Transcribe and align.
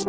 Всем 0.00 0.08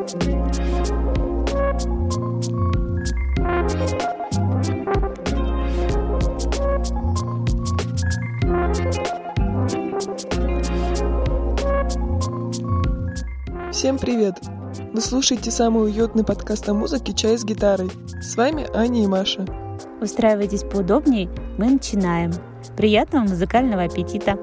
привет! 13.98 14.36
Вы 14.94 15.02
слушаете 15.02 15.52
самый 15.52 15.84
уютный 15.84 16.24
подкаст 16.24 16.70
о 16.70 16.74
музыке 16.74 17.12
«Чай 17.12 17.38
с 17.38 17.44
гитарой». 17.44 17.92
С 18.22 18.38
вами 18.38 18.66
Аня 18.74 19.04
и 19.04 19.08
Маша. 19.08 19.46
Устраивайтесь 20.00 20.64
поудобнее, 20.64 21.30
мы 21.58 21.70
начинаем. 21.70 22.32
Приятного 22.78 23.24
музыкального 23.24 23.84
аппетита! 23.84 24.38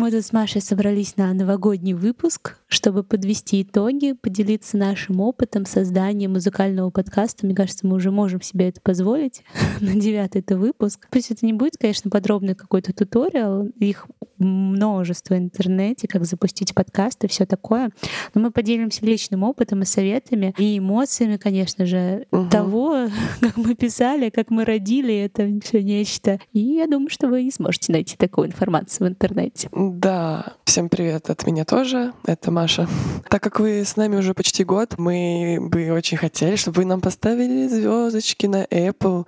Мы 0.00 0.10
тут 0.10 0.24
с 0.24 0.32
Машей 0.32 0.62
собрались 0.62 1.18
на 1.18 1.30
новогодний 1.34 1.92
выпуск, 1.92 2.56
чтобы 2.70 3.02
подвести 3.02 3.62
итоги, 3.62 4.12
поделиться 4.12 4.76
нашим 4.76 5.20
опытом 5.20 5.66
создания 5.66 6.28
музыкального 6.28 6.90
подкаста. 6.90 7.44
Мне 7.44 7.54
кажется, 7.54 7.86
мы 7.86 7.96
уже 7.96 8.12
можем 8.12 8.40
себе 8.40 8.68
это 8.68 8.80
позволить 8.80 9.42
на 9.80 9.94
девятый 9.96 10.40
это 10.40 10.56
выпуск. 10.56 11.08
Пусть 11.10 11.32
это 11.32 11.44
не 11.44 11.52
будет, 11.52 11.76
конечно, 11.78 12.10
подробный 12.10 12.54
какой-то 12.54 12.92
туториал, 12.94 13.66
их 13.78 14.06
множество 14.38 15.34
в 15.34 15.38
интернете, 15.38 16.08
как 16.08 16.24
запустить 16.24 16.74
подкаст 16.74 17.24
и 17.24 17.28
все 17.28 17.44
такое. 17.44 17.90
Но 18.34 18.40
мы 18.40 18.50
поделимся 18.50 19.04
личным 19.04 19.42
опытом 19.42 19.82
и 19.82 19.84
советами, 19.84 20.54
и 20.56 20.78
эмоциями, 20.78 21.36
конечно 21.36 21.86
же, 21.86 22.26
угу. 22.30 22.48
того, 22.48 23.08
как 23.40 23.56
мы 23.56 23.74
писали, 23.74 24.30
как 24.30 24.50
мы 24.50 24.64
родили 24.64 25.14
это 25.14 25.48
все 25.62 25.82
нечто. 25.82 26.38
И 26.52 26.60
я 26.60 26.86
думаю, 26.86 27.10
что 27.10 27.28
вы 27.28 27.42
не 27.42 27.50
сможете 27.50 27.92
найти 27.92 28.16
такую 28.16 28.46
информацию 28.48 29.08
в 29.08 29.10
интернете. 29.10 29.68
Да, 29.72 30.54
всем 30.64 30.88
привет 30.88 31.30
от 31.30 31.46
меня 31.46 31.64
тоже. 31.64 32.12
Это 32.24 32.50
Маша. 32.60 32.86
Так 33.30 33.42
как 33.42 33.58
вы 33.58 33.86
с 33.86 33.96
нами 33.96 34.16
уже 34.16 34.34
почти 34.34 34.64
год, 34.64 34.98
мы 34.98 35.56
бы 35.62 35.92
очень 35.92 36.18
хотели, 36.18 36.56
чтобы 36.56 36.78
вы 36.78 36.84
нам 36.84 37.00
поставили 37.00 37.66
звездочки 37.66 38.44
на 38.44 38.64
Apple 38.64 39.26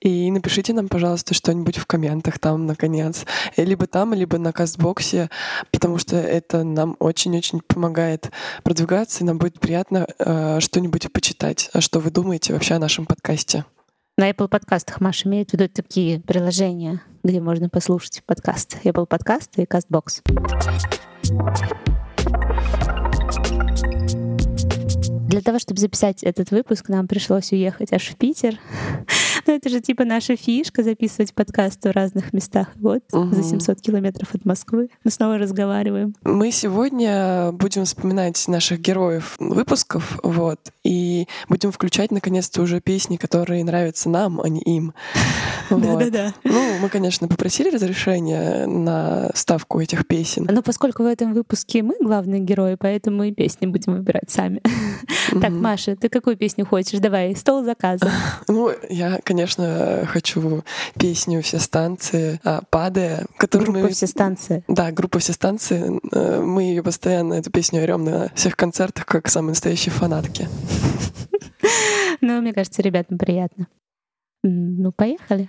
и 0.00 0.28
напишите 0.32 0.72
нам, 0.72 0.88
пожалуйста, 0.88 1.32
что-нибудь 1.32 1.76
в 1.76 1.86
комментах 1.86 2.40
там, 2.40 2.66
наконец. 2.66 3.24
Либо 3.56 3.86
там, 3.86 4.14
либо 4.14 4.36
на 4.38 4.52
кастбоксе, 4.52 5.30
потому 5.70 5.98
что 5.98 6.16
это 6.16 6.64
нам 6.64 6.96
очень-очень 6.98 7.60
помогает 7.60 8.32
продвигаться, 8.64 9.22
и 9.22 9.26
нам 9.26 9.38
будет 9.38 9.60
приятно 9.60 10.08
э, 10.18 10.58
что-нибудь 10.58 11.12
почитать. 11.12 11.70
А 11.72 11.80
что 11.80 12.00
вы 12.00 12.10
думаете 12.10 12.52
вообще 12.52 12.74
о 12.74 12.80
нашем 12.80 13.06
подкасте? 13.06 13.64
На 14.18 14.28
Apple 14.28 14.48
подкастах 14.48 15.00
Маша 15.00 15.28
имеет 15.28 15.50
в 15.50 15.52
виду 15.52 15.68
такие 15.68 16.18
приложения, 16.18 17.00
где 17.22 17.40
можно 17.40 17.68
послушать 17.68 18.24
подкаст. 18.26 18.78
Apple 18.82 19.06
подкасты 19.06 19.62
и 19.62 19.66
CastBox. 19.66 20.22
Для 25.28 25.40
того, 25.40 25.58
чтобы 25.58 25.80
записать 25.80 26.22
этот 26.22 26.50
выпуск, 26.50 26.88
нам 26.88 27.08
пришлось 27.08 27.52
уехать 27.52 27.92
аж 27.92 28.08
в 28.08 28.16
Питер. 28.16 28.58
Ну, 29.46 29.54
это 29.56 29.68
же 29.68 29.80
типа 29.80 30.04
наша 30.04 30.36
фишка 30.36 30.82
записывать 30.82 31.34
подкасты 31.34 31.90
в 31.90 31.92
разных 31.92 32.32
местах. 32.32 32.68
Вот, 32.76 33.02
угу. 33.12 33.34
за 33.34 33.42
700 33.42 33.80
километров 33.80 34.34
от 34.34 34.44
Москвы. 34.44 34.88
Мы 35.04 35.10
снова 35.10 35.38
разговариваем. 35.38 36.14
Мы 36.22 36.52
сегодня 36.52 37.50
будем 37.52 37.84
вспоминать 37.84 38.42
наших 38.48 38.80
героев 38.80 39.34
выпусков, 39.38 40.20
вот, 40.22 40.60
и 40.84 41.26
будем 41.48 41.72
включать, 41.72 42.10
наконец-то, 42.12 42.62
уже 42.62 42.80
песни, 42.80 43.16
которые 43.16 43.64
нравятся 43.64 44.08
нам, 44.08 44.40
а 44.40 44.48
не 44.48 44.60
им. 44.60 44.94
Да-да-да. 45.70 46.34
Ну, 46.44 46.78
мы, 46.80 46.88
конечно, 46.88 47.28
попросили 47.28 47.70
разрешения 47.70 48.66
на 48.66 49.30
ставку 49.34 49.80
этих 49.80 50.06
песен. 50.06 50.48
Но 50.50 50.62
поскольку 50.62 51.02
в 51.02 51.06
этом 51.06 51.34
выпуске 51.34 51.82
мы 51.82 51.94
главные 52.00 52.40
герои, 52.40 52.76
поэтому 52.78 53.24
и 53.24 53.32
песни 53.32 53.66
будем 53.66 53.94
выбирать 53.94 54.30
сами. 54.30 54.62
Так, 55.40 55.50
Маша, 55.50 55.96
ты 55.96 56.08
какую 56.08 56.36
песню 56.36 56.66
хочешь? 56.66 57.00
Давай, 57.00 57.34
стол 57.34 57.64
заказа. 57.64 58.10
Ну, 58.48 58.70
я, 58.90 59.18
конечно, 59.32 60.04
хочу 60.06 60.62
песню 60.98 61.42
«Все 61.42 61.58
станции» 61.58 62.38
а, 62.44 62.60
«Падая», 62.68 63.24
которую 63.38 63.72
Группа 63.72 63.88
мы... 63.88 63.92
«Все 63.94 64.06
станции». 64.06 64.62
Да, 64.68 64.92
группа 64.92 65.20
«Все 65.20 65.32
станции». 65.32 66.00
Э, 66.12 66.42
мы 66.42 66.64
ее 66.64 66.82
постоянно, 66.82 67.34
эту 67.34 67.50
песню 67.50 67.82
орем 67.82 68.04
на 68.04 68.28
всех 68.34 68.56
концертах, 68.56 69.06
как 69.06 69.28
самые 69.28 69.50
настоящие 69.50 69.92
фанатки. 69.92 70.48
Ну, 72.24 72.40
мне 72.40 72.52
кажется, 72.52 72.82
ребятам 72.82 73.18
приятно. 73.18 73.66
Ну, 74.44 74.92
поехали. 74.92 75.48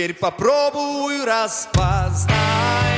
теперь 0.00 0.14
попробуй 0.14 1.26
распознай. 1.26 2.89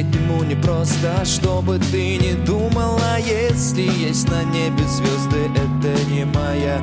Долететь 0.00 0.14
ему 0.14 0.42
не 0.44 0.54
просто, 0.54 1.24
чтобы 1.24 1.78
ты 1.78 2.16
не 2.16 2.32
думала 2.46 3.18
Если 3.18 3.82
есть 3.82 4.28
на 4.30 4.42
небе 4.44 4.84
звезды, 4.84 5.50
это 5.54 6.10
не 6.10 6.24
моя 6.24 6.82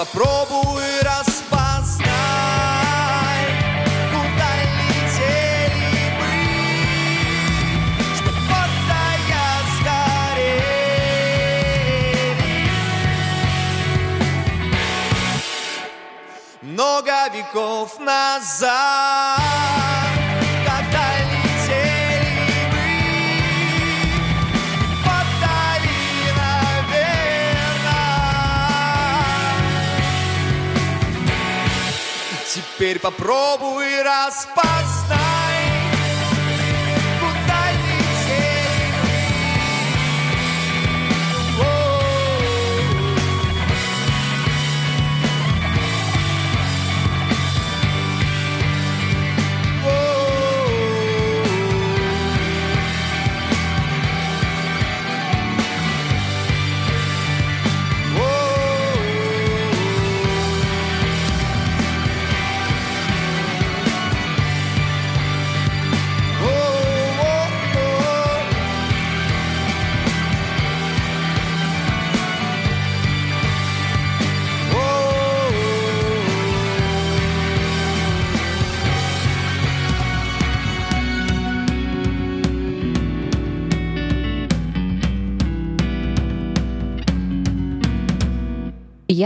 попробуй 0.00 1.02
распознай, 1.02 2.08
куда 4.10 4.50
летели 4.62 5.92
мы, 6.18 6.36
чтоб 8.16 8.34
подая 8.48 9.48
сгорели. 9.76 10.80
Много 16.62 17.12
веков 17.34 17.98
назад, 17.98 19.39
Теперь 32.90 33.02
попробуй 33.02 34.02
распознай, 34.02 34.79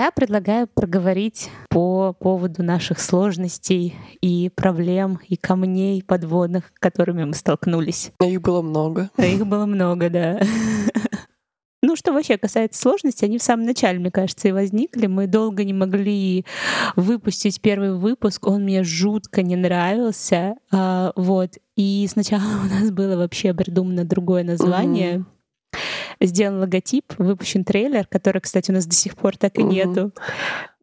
Я 0.05 0.11
предлагаю 0.11 0.67
проговорить 0.67 1.49
по 1.71 2.13
поводу 2.13 2.63
наших 2.63 3.01
сложностей 3.01 3.97
и 4.21 4.51
проблем, 4.55 5.19
и 5.27 5.37
камней 5.37 6.03
подводных, 6.03 6.75
которыми 6.75 7.25
мы 7.25 7.33
столкнулись. 7.33 8.13
Их 8.21 8.43
было 8.43 8.61
много. 8.61 9.09
А 9.17 9.25
Их 9.25 9.47
было 9.47 9.65
много, 9.65 10.11
да. 10.11 10.41
Ну, 11.81 11.97
что 11.97 12.13
вообще 12.13 12.37
касается 12.37 12.83
сложностей, 12.83 13.27
они 13.27 13.39
в 13.39 13.43
самом 13.43 13.65
начале, 13.65 13.99
мне 13.99 14.11
кажется, 14.11 14.49
и 14.49 14.53
возникли. 14.53 15.07
Мы 15.07 15.27
долго 15.27 15.65
не 15.65 15.73
могли 15.73 16.45
выпустить 16.97 17.63
первый 17.63 17.95
выпуск, 17.95 18.47
он 18.47 18.65
мне 18.65 18.85
жутко 18.85 19.43
не 19.43 19.57
нравился. 19.57 20.57
А, 20.71 21.13
вот. 21.17 21.53
И 21.77 22.07
сначала 22.11 22.43
у 22.65 22.69
нас 22.69 22.91
было 22.91 23.17
вообще 23.17 23.55
придумано 23.55 24.05
другое 24.05 24.45
название. 24.45 25.25
Сделан 26.27 26.61
логотип, 26.61 27.13
выпущен 27.19 27.65
трейлер, 27.65 28.07
который, 28.07 28.41
кстати, 28.41 28.71
у 28.71 28.75
нас 28.75 28.87
до 28.87 28.95
сих 28.95 29.17
пор 29.17 29.37
так 29.37 29.59
и 29.59 29.63
нету. 29.63 30.13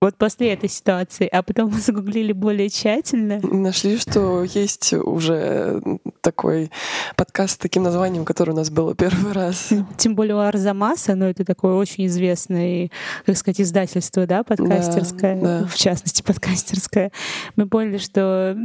Вот 0.04 0.16
после 0.16 0.54
этой 0.54 0.68
ситуации. 0.68 1.28
А 1.28 1.44
потом 1.44 1.70
мы 1.70 1.80
загуглили 1.80 2.32
более 2.32 2.70
тщательно. 2.70 3.34
И 3.34 3.56
Нашли, 3.56 3.98
что 3.98 4.44
есть 4.44 4.94
уже 4.94 5.80
такой 6.22 6.72
подкаст 7.16 7.54
с 7.54 7.58
таким 7.58 7.84
названием, 7.84 8.26
который 8.26 8.50
у 8.50 8.56
нас 8.56 8.72
было 8.72 8.96
первый 8.96 9.32
раз. 9.32 9.70
Тем 9.98 10.16
более 10.16 10.36
у 10.36 10.40
Арзамаса, 10.40 11.14
но 11.14 11.30
это 11.30 11.46
такое 11.46 11.76
очень 11.76 12.08
известное, 12.08 12.90
как 13.28 13.38
сказать, 13.38 13.62
издательство, 13.62 14.26
да, 14.26 14.44
подкастерское, 14.44 15.40
да. 15.40 15.68
в 15.68 15.76
частности, 15.76 16.24
подкастерское. 16.24 17.12
Мы 17.56 17.68
поняли, 17.68 18.00
что 18.00 18.58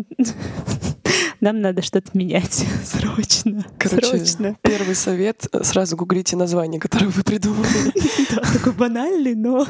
нам 1.46 1.60
надо 1.60 1.80
что-то 1.80 2.10
менять 2.14 2.66
срочно. 2.84 3.64
Короче, 3.78 4.18
Срочно. 4.18 4.56
первый 4.62 4.96
совет— 4.96 5.46
сразу 5.62 5.96
гуглите 5.96 6.36
название, 6.36 6.80
которое 6.80 7.06
вы 7.06 7.22
придумали. 7.22 7.92
Да, 8.30 8.42
такой 8.52 8.72
банальный, 8.72 9.34
но, 9.36 9.66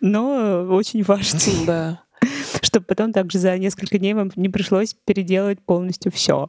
но 0.00 0.66
очень 0.70 1.04
важный. 1.04 1.64
Да. 1.66 2.02
Чтобы 2.60 2.86
потом 2.86 3.12
также 3.12 3.38
за 3.38 3.56
несколько 3.56 3.98
дней 3.98 4.14
вам 4.14 4.32
не 4.34 4.48
пришлось 4.48 4.96
переделывать 5.04 5.60
полностью 5.60 6.10
все. 6.10 6.48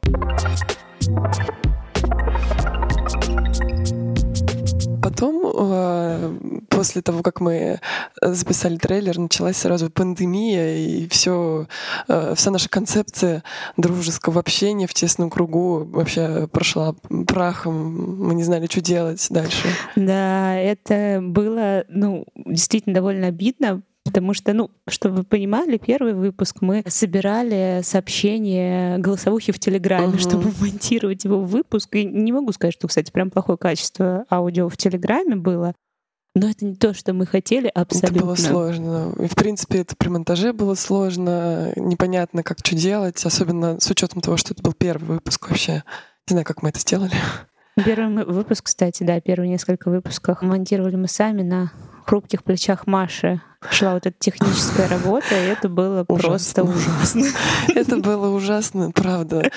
Потом, 5.02 5.42
э, 5.54 6.38
после 6.68 7.02
того, 7.02 7.22
как 7.22 7.40
мы 7.40 7.80
записали 8.20 8.76
трейлер, 8.76 9.18
началась 9.18 9.56
сразу 9.56 9.90
пандемия, 9.90 10.76
и 10.76 11.08
все, 11.08 11.66
вся 12.06 12.50
наша 12.50 12.68
концепция 12.68 13.42
дружеского 13.76 14.40
общения 14.40 14.86
в 14.86 14.94
тесном 14.94 15.30
кругу 15.30 15.84
вообще 15.84 16.48
прошла 16.48 16.94
прахом. 17.26 18.26
Мы 18.26 18.34
не 18.34 18.42
знали, 18.42 18.66
что 18.66 18.80
делать 18.80 19.26
дальше. 19.30 19.68
Да, 19.96 20.56
это 20.56 21.20
было, 21.22 21.84
ну, 21.88 22.26
действительно 22.34 22.94
довольно 22.94 23.28
обидно, 23.28 23.82
Потому 24.12 24.34
что, 24.34 24.52
ну, 24.52 24.70
чтобы 24.88 25.18
вы 25.18 25.24
понимали, 25.24 25.78
первый 25.78 26.14
выпуск 26.14 26.58
мы 26.62 26.82
собирали 26.86 27.80
сообщения 27.84 28.98
голосовухи 28.98 29.52
в 29.52 29.58
Телеграме, 29.60 30.08
Мгм. 30.08 30.18
чтобы 30.18 30.50
монтировать 30.60 31.24
его 31.24 31.40
в 31.40 31.46
выпуск. 31.48 31.94
И 31.94 32.04
не 32.04 32.32
могу 32.32 32.52
сказать, 32.52 32.74
что, 32.74 32.88
кстати, 32.88 33.10
прям 33.12 33.30
плохое 33.30 33.56
качество 33.56 34.24
аудио 34.30 34.68
в 34.68 34.76
Телеграме 34.76 35.36
было. 35.36 35.74
Но 36.34 36.48
это 36.48 36.64
не 36.64 36.74
то, 36.76 36.94
что 36.94 37.12
мы 37.12 37.26
хотели 37.26 37.70
абсолютно. 37.72 38.16
Это 38.16 38.24
было 38.24 38.34
сложно. 38.36 39.12
И, 39.20 39.26
в 39.26 39.34
принципе, 39.34 39.78
это 39.80 39.96
при 39.96 40.08
монтаже 40.08 40.52
было 40.52 40.74
сложно, 40.74 41.72
непонятно, 41.76 42.42
как 42.42 42.58
что 42.64 42.76
делать, 42.76 43.24
особенно 43.24 43.80
с 43.80 43.90
учетом 43.90 44.20
того, 44.20 44.36
что 44.36 44.54
это 44.54 44.62
был 44.62 44.72
первый 44.72 45.16
выпуск 45.16 45.48
вообще. 45.48 45.82
Не 46.28 46.34
знаю, 46.34 46.44
как 46.44 46.62
мы 46.62 46.68
это 46.68 46.78
сделали. 46.80 47.12
Первый 47.84 48.24
выпуск, 48.24 48.64
кстати, 48.66 49.02
да, 49.02 49.20
первые 49.20 49.48
несколько 49.48 49.90
выпусков 49.90 50.42
монтировали 50.42 50.96
мы 50.96 51.08
сами 51.08 51.42
на 51.42 51.72
хрупких 52.06 52.44
плечах 52.44 52.86
Маши. 52.86 53.40
Шла 53.68 53.92
вот 53.92 54.06
эта 54.06 54.16
техническая 54.18 54.88
работа, 54.88 55.34
и 55.34 55.48
это 55.48 55.68
было 55.68 56.04
просто 56.04 56.62
Ужасно. 56.62 57.26
Это 57.74 57.96
было 57.98 58.28
ужасно, 58.28 58.90
правда. 58.90 59.50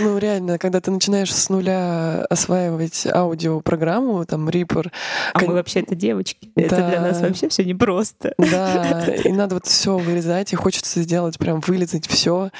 Ну, 0.00 0.18
реально, 0.18 0.58
когда 0.58 0.80
ты 0.80 0.90
начинаешь 0.90 1.32
с 1.32 1.48
нуля 1.48 2.24
осваивать 2.28 3.06
аудиопрограмму, 3.06 4.24
там, 4.24 4.48
Reaper, 4.48 4.90
А 5.32 5.40
мы 5.44 5.54
вообще-то 5.54 5.94
девочки. 5.94 6.50
Это 6.56 6.76
для 6.88 7.00
нас 7.00 7.20
вообще 7.20 7.48
все 7.48 7.64
непросто. 7.64 8.34
да, 8.36 9.04
и 9.06 9.30
надо 9.30 9.54
вот 9.54 9.66
все 9.66 9.96
вырезать, 9.96 10.52
и 10.52 10.56
хочется 10.56 11.00
сделать, 11.00 11.38
прям 11.38 11.60
вылезать 11.60 12.08
все, 12.08 12.50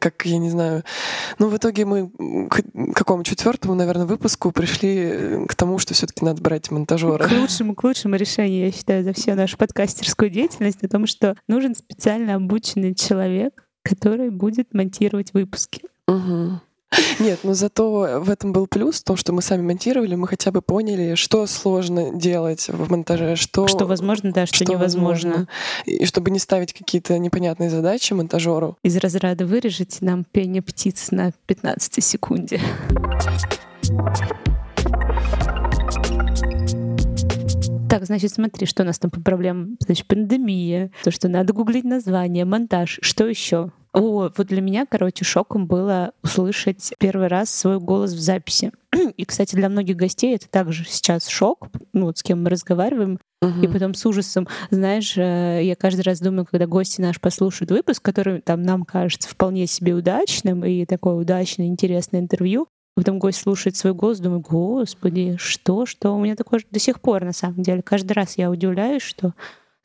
как, 0.00 0.24
я 0.24 0.38
не 0.38 0.48
знаю. 0.48 0.82
Ну, 1.38 1.48
в 1.48 1.56
итоге 1.58 1.84
мы 1.84 2.08
к 2.48 2.62
какому 2.94 3.22
четвертому, 3.22 3.74
наверное, 3.74 4.06
выпуску 4.06 4.50
пришли 4.50 5.44
к 5.46 5.54
тому, 5.54 5.78
что 5.78 5.92
все 5.92 6.06
таки 6.06 6.24
надо 6.24 6.40
брать 6.40 6.70
монтажера. 6.70 7.28
К 7.28 7.32
лучшему, 7.32 7.74
к 7.74 7.84
лучшему 7.84 8.16
решению, 8.16 8.64
я 8.66 8.72
считаю, 8.72 9.04
за 9.04 9.12
всю 9.12 9.34
нашу 9.34 9.58
подкастерскую 9.74 10.30
деятельность 10.30 10.84
о 10.84 10.88
том, 10.88 11.06
что 11.06 11.36
нужен 11.48 11.74
специально 11.74 12.36
обученный 12.36 12.94
человек, 12.94 13.66
который 13.82 14.30
будет 14.30 14.72
монтировать 14.72 15.34
выпуски. 15.34 15.82
Мгм. 16.06 16.60
Нет, 17.18 17.40
но 17.42 17.54
зато 17.54 18.20
в 18.20 18.30
этом 18.30 18.52
был 18.52 18.68
плюс, 18.68 19.02
то, 19.02 19.16
что 19.16 19.32
мы 19.32 19.42
сами 19.42 19.62
монтировали, 19.62 20.14
мы 20.14 20.28
хотя 20.28 20.52
бы 20.52 20.62
поняли, 20.62 21.16
что 21.16 21.44
сложно 21.48 22.14
делать 22.14 22.68
в 22.68 22.88
монтаже, 22.88 23.34
что, 23.34 23.66
Что 23.66 23.86
возможно, 23.86 24.32
да, 24.32 24.46
что, 24.46 24.64
невозможно. 24.64 25.30
возможно. 25.30 25.48
И 25.86 26.06
чтобы 26.06 26.30
не 26.30 26.38
ставить 26.38 26.72
какие-то 26.72 27.18
непонятные 27.18 27.68
задачи 27.68 28.12
монтажеру. 28.12 28.76
Из 28.84 28.96
разряда 28.96 29.44
вырежете 29.44 30.04
нам 30.04 30.22
пение 30.22 30.62
птиц 30.62 31.10
на 31.10 31.32
15 31.46 32.04
секунде. 32.04 32.60
Так, 37.94 38.06
значит, 38.06 38.32
смотри, 38.32 38.66
что 38.66 38.82
у 38.82 38.86
нас 38.86 38.98
там 38.98 39.12
по 39.12 39.20
проблемам. 39.20 39.76
Значит, 39.78 40.08
пандемия, 40.08 40.90
то, 41.04 41.12
что 41.12 41.28
надо 41.28 41.52
гуглить 41.52 41.84
название, 41.84 42.44
монтаж. 42.44 42.98
Что 43.02 43.24
еще? 43.24 43.70
О, 43.92 44.28
вот 44.36 44.46
для 44.48 44.60
меня, 44.60 44.84
короче, 44.84 45.24
шоком 45.24 45.68
было 45.68 46.10
услышать 46.20 46.92
первый 46.98 47.28
раз 47.28 47.54
свой 47.54 47.78
голос 47.78 48.12
в 48.12 48.18
записи. 48.18 48.72
И, 49.16 49.24
кстати, 49.24 49.54
для 49.54 49.68
многих 49.68 49.94
гостей 49.94 50.34
это 50.34 50.48
также 50.48 50.84
сейчас 50.84 51.28
шок, 51.28 51.68
ну 51.92 52.06
вот 52.06 52.18
с 52.18 52.24
кем 52.24 52.42
мы 52.42 52.50
разговариваем, 52.50 53.20
и 53.62 53.68
потом 53.68 53.92
с 53.92 54.06
ужасом, 54.06 54.48
знаешь, 54.70 55.18
э, 55.18 55.60
я 55.62 55.76
каждый 55.76 56.00
раз 56.00 56.18
думаю, 56.18 56.46
когда 56.50 56.66
гости 56.66 57.02
наш 57.02 57.20
послушают 57.20 57.70
выпуск, 57.72 58.02
который 58.02 58.40
там 58.40 58.62
нам 58.62 58.84
кажется 58.84 59.28
вполне 59.28 59.66
себе 59.66 59.92
удачным 59.92 60.64
и 60.64 60.86
такое 60.86 61.14
удачное, 61.14 61.66
интересное 61.66 62.20
интервью, 62.20 62.68
потом 62.94 63.18
гость 63.18 63.40
слушает 63.40 63.76
свой 63.76 63.92
голос, 63.92 64.20
думаю, 64.20 64.40
господи, 64.40 65.36
что, 65.38 65.86
что? 65.86 66.14
У 66.14 66.20
меня 66.20 66.36
такое 66.36 66.60
до 66.70 66.78
сих 66.78 67.00
пор, 67.00 67.24
на 67.24 67.32
самом 67.32 67.62
деле. 67.62 67.82
Каждый 67.82 68.12
раз 68.12 68.38
я 68.38 68.50
удивляюсь, 68.50 69.02
что 69.02 69.34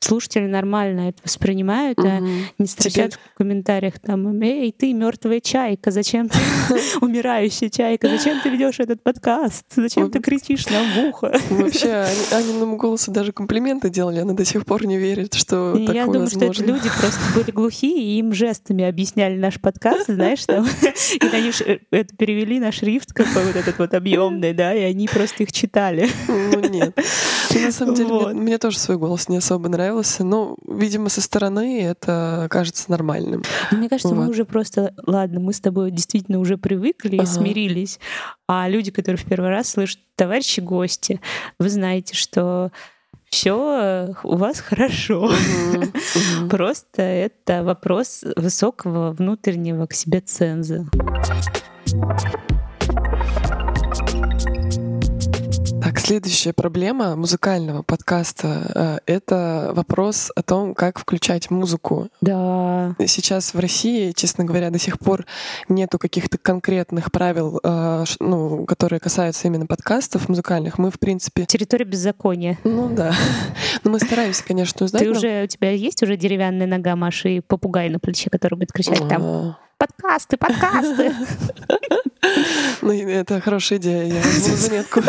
слушатели 0.00 0.46
нормально 0.46 1.10
это 1.10 1.18
воспринимают, 1.22 1.98
угу. 1.98 2.08
а 2.08 2.20
не 2.58 2.66
строчат 2.66 3.12
Теперь... 3.12 3.18
в 3.34 3.36
комментариях 3.36 3.98
там, 3.98 4.40
эй, 4.40 4.72
ты 4.72 4.92
мертвая 4.92 5.40
чайка, 5.40 5.90
зачем 5.90 6.28
ты 6.28 6.38
умирающая 7.00 7.68
чайка, 7.68 8.08
зачем 8.08 8.40
ты 8.40 8.48
ведешь 8.48 8.80
этот 8.80 9.02
подкаст, 9.02 9.66
зачем 9.76 10.10
ты 10.10 10.20
кричишь 10.20 10.66
нам 10.68 10.86
в 10.90 11.08
ухо? 11.08 11.32
Вообще, 11.50 12.06
Аниному 12.32 12.76
голосу 12.76 13.10
даже 13.10 13.32
комплименты 13.32 13.90
делали, 13.90 14.20
она 14.20 14.32
до 14.32 14.44
сих 14.44 14.64
пор 14.64 14.86
не 14.86 14.98
верит, 14.98 15.34
что 15.34 15.72
такое 15.72 15.94
Я 15.94 16.06
думаю, 16.06 16.28
что 16.28 16.44
это 16.44 16.64
люди 16.64 16.88
просто 16.98 17.20
были 17.34 17.50
глухие, 17.50 18.02
и 18.02 18.18
им 18.18 18.32
жестами 18.32 18.84
объясняли 18.84 19.36
наш 19.36 19.60
подкаст, 19.60 20.06
знаешь, 20.06 20.44
там, 20.46 20.66
и 20.82 21.36
они 21.36 21.50
э, 21.66 21.78
это 21.90 22.16
перевели 22.16 22.58
на 22.58 22.72
шрифт 22.72 23.12
какой 23.12 23.44
вот 23.44 23.56
этот 23.56 23.78
вот 23.78 23.94
объемный, 23.94 24.54
да, 24.54 24.74
и 24.74 24.80
они 24.80 25.06
просто 25.08 25.42
их 25.42 25.52
читали. 25.52 26.08
Ну 26.26 26.60
нет. 26.70 26.96
На 27.54 27.72
самом 27.72 27.94
деле, 27.94 28.08
вот. 28.08 28.32
мне, 28.32 28.42
мне 28.42 28.58
тоже 28.58 28.78
свой 28.78 28.96
голос 28.96 29.28
не 29.28 29.36
особо 29.36 29.68
нравился, 29.68 30.24
но, 30.24 30.56
видимо, 30.66 31.08
со 31.08 31.20
стороны 31.20 31.82
это 31.82 32.46
кажется 32.50 32.90
нормальным. 32.90 33.42
Мне 33.70 33.88
кажется, 33.88 34.14
вот. 34.14 34.24
мы 34.24 34.30
уже 34.30 34.44
просто, 34.44 34.94
ладно, 35.06 35.40
мы 35.40 35.52
с 35.52 35.60
тобой 35.60 35.90
действительно 35.90 36.38
уже 36.38 36.56
привыкли 36.56 37.16
ага. 37.16 37.24
и 37.24 37.26
смирились, 37.26 37.98
а 38.48 38.68
люди, 38.68 38.90
которые 38.90 39.18
в 39.18 39.24
первый 39.24 39.50
раз 39.50 39.70
слышат, 39.70 40.00
товарищи 40.16 40.60
гости, 40.60 41.20
вы 41.58 41.68
знаете, 41.68 42.14
что 42.14 42.70
все 43.30 44.14
у 44.24 44.36
вас 44.36 44.60
хорошо. 44.60 45.30
Просто 46.50 47.02
это 47.02 47.62
вопрос 47.62 48.24
высокого 48.36 49.12
внутреннего 49.12 49.86
к 49.86 49.94
себе 49.94 50.20
ценза. 50.20 50.86
Следующая 56.00 56.52
проблема 56.52 57.14
музыкального 57.14 57.82
подкаста 57.82 59.00
э,— 59.06 59.12
это 59.14 59.72
вопрос 59.74 60.32
о 60.34 60.42
том, 60.42 60.74
как 60.74 60.98
включать 60.98 61.50
музыку. 61.50 62.08
Да. 62.20 62.94
Сейчас 63.06 63.54
в 63.54 63.58
России, 63.58 64.12
честно 64.12 64.44
говоря, 64.44 64.70
до 64.70 64.78
сих 64.78 64.98
пор 64.98 65.26
нету 65.68 65.98
каких-то 65.98 66.38
конкретных 66.38 67.12
правил, 67.12 67.60
э, 67.62 68.04
ну, 68.18 68.64
которые 68.64 68.98
касаются 69.00 69.46
именно 69.46 69.66
подкастов 69.66 70.28
музыкальных. 70.28 70.78
Мы, 70.78 70.90
в 70.90 70.98
принципе... 70.98 71.44
Территория 71.44 71.84
беззакония. 71.84 72.58
Ну 72.64 72.88
да. 72.88 73.14
Но 73.84 73.90
мы 73.90 74.00
стараемся, 74.00 74.44
конечно, 74.44 74.86
узнать. 74.86 75.02
Ты 75.02 75.10
но... 75.10 75.16
уже, 75.16 75.44
у 75.44 75.46
тебя 75.46 75.70
есть 75.70 76.02
уже 76.02 76.16
деревянная 76.16 76.66
нога 76.66 76.96
Маши 76.96 77.36
и 77.36 77.40
попугай 77.40 77.88
на 77.90 77.98
плече, 77.98 78.30
который 78.30 78.54
будет 78.54 78.72
кричать 78.72 79.06
там 79.08 79.22
а. 79.22 79.58
подкасты, 79.78 80.36
подкасты. 80.36 81.12
Ну, 82.82 82.92
это 82.92 83.40
хорошая 83.40 83.78
идея, 83.78 84.04
я 84.04 84.22
возьму 84.22 84.56
заметку. 84.56 85.02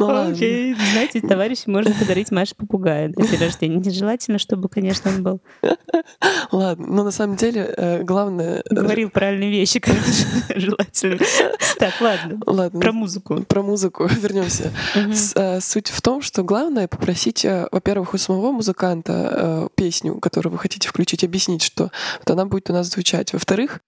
Ну, 0.00 0.30
Окей, 0.30 0.74
знаете, 0.92 1.20
товарищи 1.20 1.64
можно 1.66 1.92
подарить 1.94 2.30
Маше 2.30 2.54
попугая 2.54 3.08
на 3.08 3.26
день 3.26 3.40
рождения. 3.40 3.76
Нежелательно, 3.76 4.38
чтобы, 4.38 4.68
конечно, 4.68 5.10
он 5.10 5.22
был. 5.22 5.40
Ладно, 6.52 6.86
но 6.86 7.04
на 7.04 7.10
самом 7.10 7.36
деле 7.36 7.72
э, 7.76 8.02
главное... 8.02 8.62
Говорил 8.70 9.10
правильные 9.10 9.50
вещи, 9.50 9.78
конечно, 9.78 10.26
желательно. 10.56 11.18
Так, 11.78 11.94
ладно. 12.00 12.40
Ладно. 12.46 12.80
Про 12.80 12.92
музыку. 12.92 13.42
Про 13.44 13.62
музыку 13.62 14.06
вернемся. 14.20 14.72
Э, 15.34 15.60
суть 15.60 15.88
в 15.88 16.00
том, 16.00 16.22
что 16.22 16.42
главное 16.42 16.88
попросить, 16.88 17.44
э, 17.44 17.68
во-первых, 17.70 18.14
у 18.14 18.18
самого 18.18 18.52
музыканта 18.52 19.68
песню, 19.74 20.16
которую 20.16 20.52
вы 20.52 20.58
хотите 20.58 20.88
включить, 20.88 21.24
объяснить, 21.24 21.62
что 21.62 21.90
вот 22.20 22.30
она 22.30 22.46
будет 22.46 22.70
у 22.70 22.72
нас 22.72 22.88
звучать. 22.88 23.32
Во-вторых, 23.32 23.80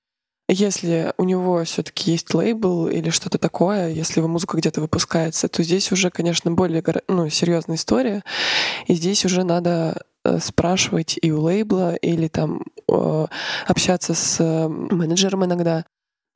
если 0.53 1.13
у 1.19 1.25
него 1.25 1.65
все-таки 1.65 2.13
есть 2.13 2.33
лейбл 2.35 2.89
или 2.89 3.11
что-то 3.11 3.39
такое, 3.39 3.89
если 3.89 4.21
его 4.21 4.29
музыка 4.29 4.57
где-то 4.57 4.81
выпускается, 4.81 5.49
то 5.49 5.63
здесь 5.63 5.91
уже, 5.93 6.11
конечно, 6.11 6.51
более 6.51 6.85
ну, 7.09 7.29
серьезная 7.29 7.77
история. 7.77 8.23
И 8.87 8.95
здесь 8.95 9.25
уже 9.25 9.45
надо 9.45 10.03
э, 10.25 10.39
спрашивать 10.41 11.19
и 11.21 11.33
у 11.33 11.41
лейбла, 11.41 11.95
или 11.95 12.29
там 12.29 12.65
э, 12.89 13.27
общаться 13.67 14.15
с 14.15 14.41
э, 14.41 14.69
менеджером 14.69 15.45
иногда. 15.45 15.85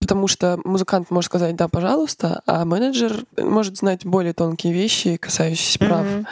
Потому 0.00 0.28
что 0.28 0.60
музыкант 0.64 1.10
может 1.10 1.26
сказать 1.26 1.56
«да, 1.56 1.68
пожалуйста», 1.68 2.42
а 2.46 2.64
менеджер 2.64 3.24
может 3.38 3.78
знать 3.78 4.04
более 4.04 4.34
тонкие 4.34 4.72
вещи, 4.72 5.16
касающиеся 5.16 5.78
прав. 5.78 6.06
Mm-hmm. 6.06 6.26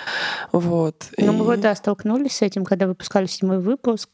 Вот. 0.52 1.06
Ну, 1.16 1.32
и... 1.32 1.36
мы 1.36 1.44
вот, 1.44 1.60
да, 1.60 1.74
столкнулись 1.74 2.36
с 2.36 2.42
этим, 2.42 2.64
когда 2.64 2.86
выпускали 2.86 3.26
седьмой 3.26 3.58
выпуск. 3.60 4.10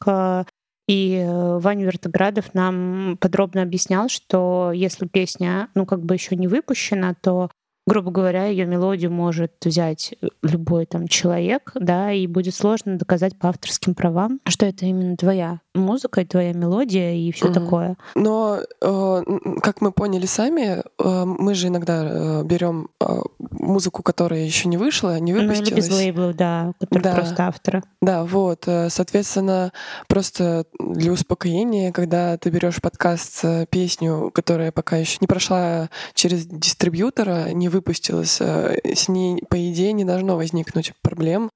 И 0.91 1.15
э, 1.15 1.57
Ваня 1.59 1.85
Вертоградов 1.85 2.53
нам 2.53 3.15
подробно 3.21 3.61
объяснял, 3.61 4.09
что 4.09 4.73
если 4.73 5.07
песня, 5.07 5.69
ну, 5.73 5.85
как 5.85 6.03
бы 6.03 6.15
еще 6.15 6.35
не 6.35 6.49
выпущена, 6.49 7.13
то 7.13 7.49
грубо 7.87 8.11
говоря, 8.11 8.45
ее 8.45 8.65
мелодию 8.65 9.11
может 9.11 9.53
взять 9.63 10.13
э, 10.21 10.27
любой 10.43 10.85
там 10.85 11.07
человек, 11.07 11.71
да, 11.75 12.11
и 12.11 12.27
будет 12.27 12.55
сложно 12.55 12.97
доказать 12.97 13.37
по 13.37 13.49
авторским 13.49 13.95
правам, 13.95 14.39
что 14.47 14.65
это 14.65 14.85
именно 14.85 15.15
твоя 15.17 15.61
музыка, 15.73 16.25
твоя 16.25 16.53
мелодия 16.53 17.13
и 17.13 17.31
все 17.31 17.47
mm-hmm. 17.47 17.53
такое. 17.53 17.97
Но, 18.15 18.59
э, 18.81 19.21
как 19.61 19.81
мы 19.81 19.91
поняли 19.91 20.25
сами, 20.25 20.81
э, 20.81 21.25
мы 21.25 21.55
же 21.55 21.67
иногда 21.67 22.03
э, 22.03 22.43
берем 22.43 22.89
э, 22.99 23.21
музыку, 23.61 24.03
которая 24.03 24.41
еще 24.41 24.67
не 24.67 24.77
вышла, 24.77 25.19
не 25.19 25.33
выпустилась. 25.33 25.69
Ну, 25.69 25.75
или 25.75 25.75
без 25.75 25.89
лейбла, 25.89 26.33
да, 26.33 26.73
который 26.79 27.03
да. 27.03 27.15
просто 27.15 27.47
автора. 27.47 27.83
Да, 28.01 28.23
вот. 28.23 28.67
Э, 28.67 28.89
соответственно, 28.89 29.71
просто 30.07 30.65
для 30.79 31.11
успокоения, 31.11 31.91
когда 31.91 32.37
ты 32.37 32.49
берешь 32.49 32.81
подкаст 32.81 33.39
э, 33.43 33.65
песню, 33.69 34.31
которая 34.33 34.71
пока 34.71 34.97
еще 34.97 35.17
не 35.21 35.27
прошла 35.27 35.89
через 36.13 36.45
дистрибьютора, 36.45 37.51
не 37.51 37.69
выпустилась, 37.69 38.37
э, 38.41 38.77
с 38.83 39.07
ней, 39.07 39.43
по 39.49 39.71
идее, 39.71 39.93
не 39.93 40.05
должно 40.05 40.35
возникнуть 40.35 40.93
проблем. 41.01 41.51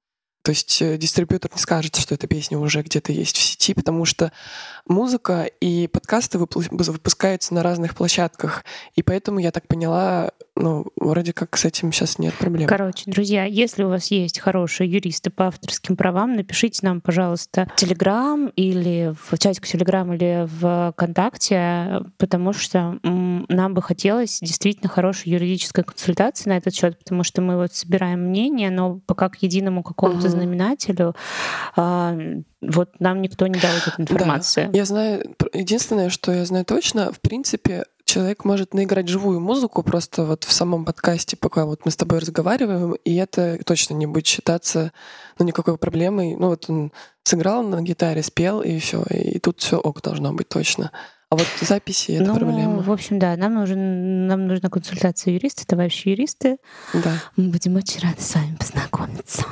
То 0.46 0.52
есть 0.52 0.80
э, 0.80 0.96
дистрибьютор 0.98 1.50
не 1.52 1.60
скажет, 1.60 1.96
что 1.96 2.14
эта 2.14 2.28
песня 2.28 2.60
уже 2.60 2.84
где-то 2.84 3.12
есть 3.12 3.36
в 3.36 3.42
сети, 3.42 3.74
потому 3.74 4.06
что 4.06 4.32
музыка 4.88 5.46
и 5.60 5.88
подкасты 5.88 6.38
выпускаются 6.38 7.56
на 7.56 7.64
разных 7.64 7.96
площадках. 7.96 8.64
И 8.94 9.02
поэтому, 9.02 9.40
я 9.40 9.52
так 9.52 9.68
поняла, 9.68 10.30
ну, 10.56 10.86
вроде 10.98 11.34
как 11.34 11.58
с 11.58 11.66
этим 11.66 11.92
сейчас 11.92 12.20
нет 12.20 12.36
проблем. 12.36 12.68
Короче, 12.68 13.10
друзья, 13.10 13.46
если 13.46 13.82
у 13.82 13.90
вас 13.90 14.12
есть 14.12 14.40
хорошие 14.40 14.88
юристы 14.88 15.32
по 15.32 15.48
авторским 15.48 15.98
правам, 15.98 16.36
напишите 16.36 16.86
нам, 16.86 17.02
пожалуйста, 17.02 17.68
в 17.76 17.80
Телеграм 17.80 18.50
или 18.50 19.16
в 19.20 19.36
чатик 19.40 19.66
Телеграм 19.66 20.14
или 20.14 20.48
в 20.60 20.92
ВКонтакте, 20.92 22.02
потому 22.20 22.54
что 22.54 23.00
нам 23.02 23.74
бы 23.74 23.82
хотелось 23.82 24.42
действительно 24.42 24.90
хорошей 24.90 25.32
юридической 25.32 25.84
консультации 25.84 26.50
на 26.50 26.58
этот 26.58 26.76
счет, 26.76 27.00
потому 27.00 27.24
что 27.24 27.42
мы 27.42 27.58
вот 27.58 27.74
собираем 27.74 28.20
мнение, 28.30 28.70
но 28.70 29.00
пока 29.08 29.30
к 29.30 29.42
единому 29.42 29.82
какому-то. 29.82 30.35
Знаменателю 30.36 31.16
а, 31.76 32.18
вот 32.62 33.00
нам 33.00 33.22
никто 33.22 33.48
не 33.48 33.60
дал 33.60 33.72
эту 33.76 34.02
информацию. 34.02 34.70
Да. 34.72 34.78
Я 34.78 34.86
знаю, 34.86 35.36
единственное, 35.54 36.10
что 36.10 36.32
я 36.32 36.46
знаю 36.46 36.66
точно, 36.66 37.12
в 37.12 37.20
принципе, 37.20 37.86
человек 38.06 38.46
может 38.46 38.74
наиграть 38.74 39.08
живую 39.08 39.40
музыку 39.40 39.84
просто 39.84 40.24
вот 40.24 40.44
в 40.44 40.52
самом 40.52 40.86
подкасте, 40.86 41.36
пока 41.36 41.66
вот 41.66 41.86
мы 41.86 41.92
с 41.92 41.98
тобой 41.98 42.20
разговариваем, 42.20 42.94
и 42.94 43.16
это 43.16 43.60
точно 43.66 43.96
не 43.96 44.06
будет 44.06 44.28
считаться 44.28 44.92
ну, 45.38 45.46
никакой 45.46 45.78
проблемой. 45.78 46.36
Ну 46.36 46.48
вот 46.48 46.70
он 46.70 46.92
сыграл 47.24 47.64
на 47.64 47.82
гитаре, 47.82 48.24
спел, 48.24 48.62
и 48.62 48.80
все, 48.80 49.04
и 49.10 49.40
тут 49.40 49.60
все 49.60 49.78
ок 49.78 50.02
должно 50.02 50.34
быть 50.34 50.48
точно. 50.48 50.92
А 51.30 51.38
вот 51.38 51.48
записи— 51.60 52.12
это 52.14 52.26
ну, 52.26 52.36
проблема. 52.36 52.82
В 52.82 52.92
общем, 52.92 53.18
да, 53.18 53.36
нам, 53.36 53.56
нужен, 53.56 54.28
нам 54.28 54.48
нужна 54.48 54.70
консультация 54.70 55.34
юриста, 55.34 55.66
товарищи 55.66 56.10
юристы. 56.10 56.58
Да. 56.94 57.14
Мы 57.36 57.50
будем 57.50 57.76
очень 57.76 58.02
рады 58.02 58.22
с 58.22 58.36
вами 58.36 58.56
познакомиться. 58.56 59.44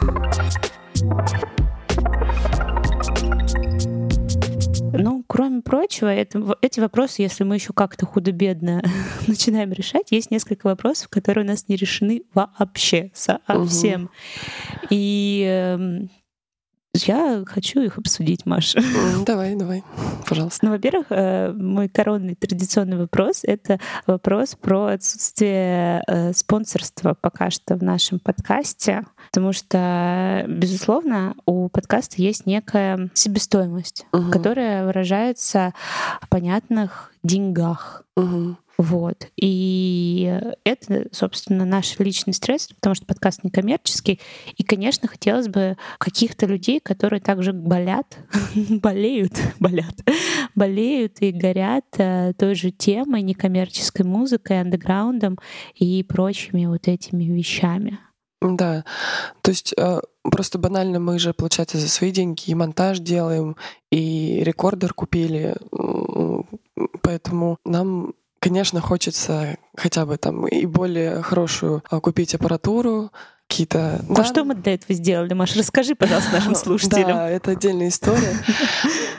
Ну, 4.95 5.23
кроме 5.25 5.61
прочего, 5.61 6.07
это, 6.13 6.55
эти 6.61 6.79
вопросы, 6.79 7.23
если 7.23 7.43
мы 7.43 7.55
еще 7.55 7.73
как-то 7.73 8.05
худо-бедно 8.05 8.83
начинаем 9.27 9.73
решать, 9.73 10.11
есть 10.11 10.29
несколько 10.29 10.67
вопросов, 10.67 11.09
которые 11.09 11.43
у 11.43 11.47
нас 11.47 11.67
не 11.67 11.75
решены 11.75 12.21
вообще, 12.35 13.11
совсем. 13.15 14.03
Угу. 14.03 14.11
И 14.91 15.43
э, 15.49 16.07
я 16.95 17.43
хочу 17.45 17.81
их 17.81 17.97
обсудить, 17.97 18.45
Маша. 18.45 18.79
Давай, 19.25 19.55
давай, 19.55 19.83
пожалуйста. 20.27 20.65
Ну, 20.65 20.71
во-первых, 20.71 21.07
э, 21.09 21.51
мой 21.51 21.89
коронный 21.89 22.35
традиционный 22.35 22.97
вопрос— 22.97 23.39
это 23.43 23.79
вопрос 24.05 24.55
про 24.55 24.87
отсутствие 24.87 26.03
э, 26.07 26.33
спонсорства 26.33 27.15
пока 27.19 27.49
что 27.49 27.75
в 27.75 27.83
нашем 27.83 28.19
подкасте, 28.19 29.05
потому 29.31 29.53
что, 29.53 30.45
безусловно, 30.47 31.35
у 31.45 31.67
подкаста 31.69 32.21
есть 32.21 32.45
некая 32.45 33.09
себестоимость, 33.15 34.05
угу. 34.11 34.29
которая 34.29 34.85
выражается 34.85 35.73
в 36.21 36.29
понятных 36.29 37.12
деньгах. 37.23 38.03
Угу. 38.15 38.57
Вот. 38.77 39.27
И 39.37 40.41
это, 40.63 41.07
собственно, 41.11 41.63
наш 41.63 41.99
личный 41.99 42.33
стресс, 42.33 42.67
потому 42.67 42.95
что 42.95 43.05
подкаст 43.05 43.43
некоммерческий. 43.43 44.19
И, 44.57 44.63
конечно, 44.63 45.07
хотелось 45.07 45.47
бы 45.47 45.77
каких-то 45.99 46.47
людей, 46.47 46.79
которые 46.79 47.21
также 47.21 47.53
болят, 47.53 48.17
болеют, 48.69 49.33
болят, 49.59 49.95
болеют 50.55 51.21
и 51.21 51.31
горят 51.31 51.85
э, 51.97 52.33
той 52.37 52.55
же 52.55 52.71
темой, 52.71 53.21
некоммерческой 53.21 54.05
музыкой, 54.05 54.61
андеграундом 54.61 55.37
и 55.75 56.03
прочими 56.03 56.65
вот 56.65 56.87
этими 56.87 57.25
вещами. 57.25 57.99
Да, 58.41 58.83
то 59.41 59.51
есть 59.51 59.73
э, 59.77 60.01
просто 60.23 60.57
банально 60.57 60.99
мы 60.99 61.19
же, 61.19 61.33
получается, 61.33 61.77
за 61.77 61.89
свои 61.89 62.11
деньги 62.11 62.43
и 62.47 62.55
монтаж 62.55 62.99
делаем, 62.99 63.55
и 63.91 64.41
рекордер 64.43 64.93
купили, 64.93 65.55
поэтому 67.01 67.57
нам 67.65 68.13
Конечно, 68.43 68.81
хочется 68.81 69.57
хотя 69.73 70.05
бы 70.05 70.17
там 70.17 70.45
и 70.45 70.65
более 70.65 71.21
хорошую 71.21 71.81
а, 71.89 72.01
купить 72.01 72.35
аппаратуру, 72.35 73.09
какие-то... 73.53 74.01
А 74.09 74.13
да. 74.13 74.23
что 74.23 74.43
мы 74.43 74.55
для 74.55 74.73
этого 74.73 74.93
сделали, 74.95 75.33
Маша? 75.33 75.59
Расскажи, 75.59 75.93
пожалуйста, 75.93 76.31
нашим 76.33 76.55
слушателям. 76.55 77.17
Да, 77.17 77.29
это 77.29 77.51
отдельная 77.51 77.89
история. 77.89 78.35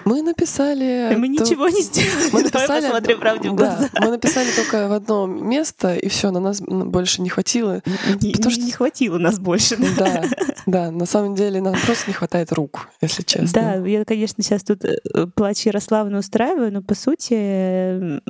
Мы 0.05 0.23
написали... 0.23 1.15
Мы 1.19 1.29
ничего 1.29 1.69
не 1.69 1.83
сделали. 1.83 2.31
Мы 2.33 2.43
написали... 2.45 3.15
правде 3.15 3.51
в 3.51 3.55
глаза. 3.55 3.89
Мы 4.01 4.11
написали 4.11 4.49
только 4.57 4.89
в 4.89 4.93
одно 4.93 5.27
место, 5.27 5.95
и 5.95 6.09
все, 6.09 6.33
на 6.33 6.41
нас 6.41 6.61
больше 6.61 7.23
не 7.23 7.29
хватило. 7.29 7.81
Не 8.21 8.73
хватило 8.73 9.19
нас 9.19 9.39
больше. 9.39 9.77
Да, 9.97 10.25
да, 10.67 10.91
на 10.91 11.07
самом 11.07 11.37
деле 11.37 11.61
нам 11.61 11.75
просто 11.87 12.09
не 12.09 12.15
хватает 12.15 12.53
рук, 12.53 12.89
если 13.01 13.23
честно. 13.23 13.49
Да, 13.53 13.87
я, 13.87 14.05
конечно, 14.05 14.43
сейчас 14.43 14.65
тут 14.65 14.85
э, 14.85 15.27
плач 15.35 15.67
Ярославна 15.67 16.19
устраиваю, 16.19 16.73
но 16.73 16.83
по 16.83 16.95
сути 16.95 18.21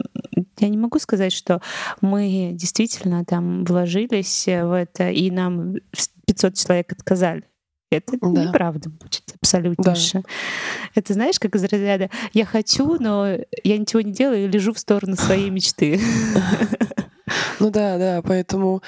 я 0.61 0.69
не 0.69 0.77
могу 0.77 0.99
сказать, 0.99 1.33
что 1.33 1.61
мы 2.01 2.51
действительно 2.53 3.25
там 3.25 3.65
вложились 3.65 4.47
в 4.47 4.73
это, 4.73 5.11
и 5.11 5.31
нам 5.31 5.75
500 6.27 6.57
человек 6.57 6.93
отказали. 6.93 7.45
Это 7.91 8.17
да. 8.21 8.45
неправда 8.47 8.91
будет 8.91 9.23
абсолютнейше. 9.41 10.23
Да. 10.23 10.29
Это 10.95 11.13
знаешь, 11.13 11.39
как 11.39 11.55
из 11.55 11.63
разряда 11.65 12.11
«я 12.33 12.45
хочу, 12.45 12.99
но 12.99 13.29
я 13.63 13.79
ничего 13.79 14.01
не 14.01 14.13
делаю 14.13 14.45
и 14.45 14.49
лежу 14.49 14.73
в 14.73 14.79
сторону 14.79 15.17
своей 15.17 15.51
мечты». 15.51 16.01
Ну 17.59 17.71
да, 17.71 17.97
да, 17.97 18.21
поэтому 18.23 18.83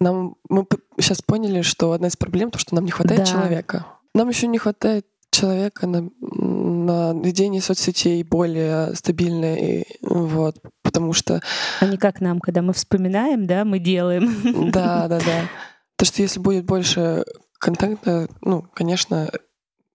нам 0.00 0.36
мы 0.48 0.66
сейчас 0.98 1.20
поняли, 1.20 1.60
что 1.60 1.92
одна 1.92 2.08
из 2.08 2.16
проблем 2.16 2.50
то, 2.50 2.58
что 2.58 2.74
нам 2.74 2.86
не 2.86 2.90
хватает 2.90 3.20
да. 3.20 3.26
человека. 3.26 3.86
Нам 4.14 4.28
еще 4.30 4.46
не 4.46 4.56
хватает 4.58 5.06
человека 5.30 5.86
на, 5.86 6.08
на 6.20 7.12
ведение 7.22 7.60
соцсетей 7.60 8.22
более 8.22 8.94
стабильное, 8.94 9.84
вот, 10.00 10.56
потому 10.82 11.12
что... 11.12 11.42
А 11.80 11.86
не 11.86 11.98
как 11.98 12.20
нам, 12.20 12.40
когда 12.40 12.62
мы 12.62 12.72
вспоминаем, 12.72 13.46
да, 13.46 13.64
мы 13.64 13.78
делаем. 13.78 14.70
Да, 14.70 15.08
да, 15.08 15.18
да. 15.18 15.48
То, 16.04 16.08
что 16.08 16.20
если 16.20 16.38
будет 16.38 16.66
больше 16.66 17.24
контента, 17.58 18.28
ну, 18.42 18.66
конечно, 18.74 19.30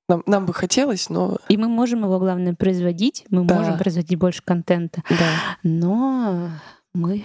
нам, 0.07 0.23
нам 0.25 0.47
бы 0.47 0.55
хотелось, 0.55 1.07
но... 1.07 1.37
И 1.49 1.55
мы 1.55 1.67
можем 1.67 2.01
его, 2.03 2.17
главное, 2.17 2.55
производить, 2.55 3.25
мы 3.29 3.45
да. 3.45 3.59
можем 3.59 3.77
производить 3.77 4.17
больше 4.17 4.41
контента. 4.41 5.03
Да. 5.07 5.57
Но 5.61 6.49
мы 6.95 7.23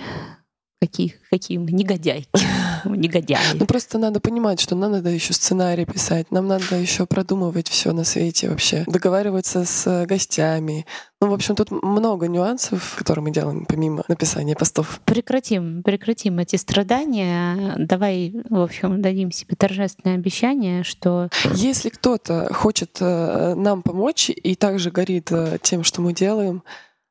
какие, 0.87 1.15
какие 1.31 1.59
мы 1.59 1.73
негодяйки. 1.73 2.29
Негодяи. 2.85 3.39
Ну 3.55 3.67
просто 3.67 3.99
надо 3.99 4.21
понимать, 4.21 4.61
что 4.61 4.75
нам 4.75 4.93
надо 4.93 5.09
еще 5.09 5.33
сценарий 5.33 5.87
писать, 5.87 6.31
нам 6.31 6.47
надо 6.47 6.77
еще 6.77 7.07
продумывать 7.07 7.69
все 7.69 7.93
на 7.93 8.05
свете 8.05 8.51
вообще, 8.51 8.85
договариваться 8.87 9.65
с 9.65 10.05
гостями. 10.07 10.85
Ну, 11.21 11.31
в 11.31 11.33
общем, 11.33 11.55
тут 11.55 11.71
много 11.71 12.29
нюансов, 12.29 12.97
которые 12.99 13.23
мы 13.23 13.31
делаем 13.31 13.65
помимо 13.65 14.05
написания 14.09 14.55
постов. 14.55 15.01
Прекратим, 15.07 15.83
прекратим 15.83 16.39
эти 16.39 16.57
страдания. 16.57 17.75
Давай, 17.79 18.35
в 18.51 18.61
общем, 18.61 19.01
дадим 19.01 19.33
себе 19.33 19.57
торжественное 19.57 20.17
обещание, 20.17 20.85
что... 20.85 21.31
Если 21.55 21.89
кто-то 21.89 22.53
хочет 22.53 22.99
э, 23.01 23.55
нам 23.55 23.83
помочь 23.83 24.29
и 24.29 24.55
также 24.55 24.91
горит 24.91 25.33
э, 25.33 25.57
тем, 25.63 25.83
что 25.83 26.03
мы 26.03 26.13
делаем, 26.13 26.63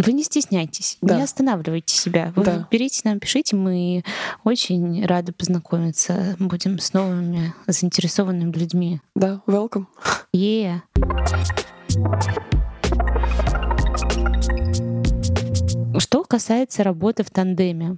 вы 0.05 0.13
не 0.13 0.23
стесняйтесь, 0.23 0.97
да. 1.01 1.15
не 1.15 1.23
останавливайте 1.23 1.95
себя. 1.95 2.33
Вы 2.35 2.43
да. 2.43 2.67
берите 2.69 3.01
нам, 3.05 3.19
пишите, 3.19 3.55
мы 3.55 4.03
очень 4.43 5.05
рады 5.05 5.31
познакомиться. 5.31 6.35
Будем 6.39 6.79
с 6.79 6.93
новыми 6.93 7.53
заинтересованными 7.67 8.51
людьми. 8.51 9.01
Да, 9.15 9.41
welcome. 9.47 9.85
Yeah. 10.35 10.81
Что 15.99 16.23
касается 16.23 16.83
работы 16.83 17.23
в 17.23 17.29
тандеме, 17.29 17.97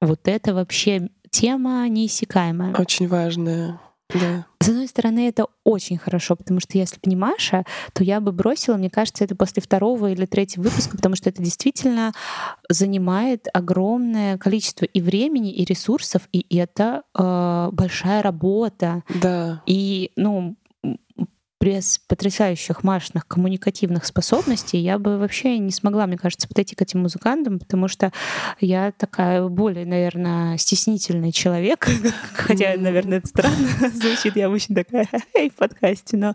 вот 0.00 0.20
это 0.24 0.54
вообще 0.54 1.08
тема 1.30 1.88
неиссякаемая. 1.88 2.74
Очень 2.76 3.08
важная. 3.08 3.80
Да. 4.14 4.46
С 4.62 4.68
одной 4.68 4.88
стороны, 4.88 5.28
это 5.28 5.46
очень 5.64 5.96
хорошо, 5.96 6.36
потому 6.36 6.60
что 6.60 6.76
если 6.76 6.96
бы 6.96 7.08
не 7.08 7.16
Маша, 7.16 7.64
то 7.94 8.04
я 8.04 8.20
бы 8.20 8.30
бросила, 8.30 8.76
мне 8.76 8.90
кажется, 8.90 9.24
это 9.24 9.34
после 9.34 9.62
второго 9.62 10.10
или 10.10 10.26
третьего 10.26 10.64
выпуска, 10.64 10.96
потому 10.96 11.16
что 11.16 11.30
это 11.30 11.42
действительно 11.42 12.12
занимает 12.68 13.46
огромное 13.52 14.36
количество 14.36 14.84
и 14.84 15.00
времени, 15.00 15.52
и 15.52 15.64
ресурсов, 15.64 16.28
и 16.32 16.44
это 16.54 17.02
э, 17.18 17.68
большая 17.72 18.22
работа. 18.22 19.02
Да. 19.14 19.62
И, 19.66 20.12
ну, 20.16 20.56
без 21.60 22.00
потрясающих 22.08 22.82
Машиных 22.82 23.26
коммуникативных 23.26 24.06
способностей 24.06 24.78
я 24.78 24.98
бы 24.98 25.18
вообще 25.18 25.58
не 25.58 25.70
смогла, 25.70 26.06
мне 26.06 26.16
кажется, 26.16 26.48
подойти 26.48 26.74
к 26.74 26.82
этим 26.82 27.00
музыкантам, 27.00 27.58
потому 27.58 27.86
что 27.86 28.12
я 28.60 28.92
такая 28.92 29.46
более, 29.46 29.84
наверное, 29.84 30.56
стеснительный 30.56 31.32
человек, 31.32 31.86
хотя, 32.32 32.74
наверное, 32.76 33.18
это 33.18 33.26
странно 33.26 33.68
звучит, 33.94 34.36
я 34.36 34.48
очень 34.48 34.74
такая 34.74 35.06
в 35.34 35.54
подкасте, 35.54 36.16
но 36.16 36.34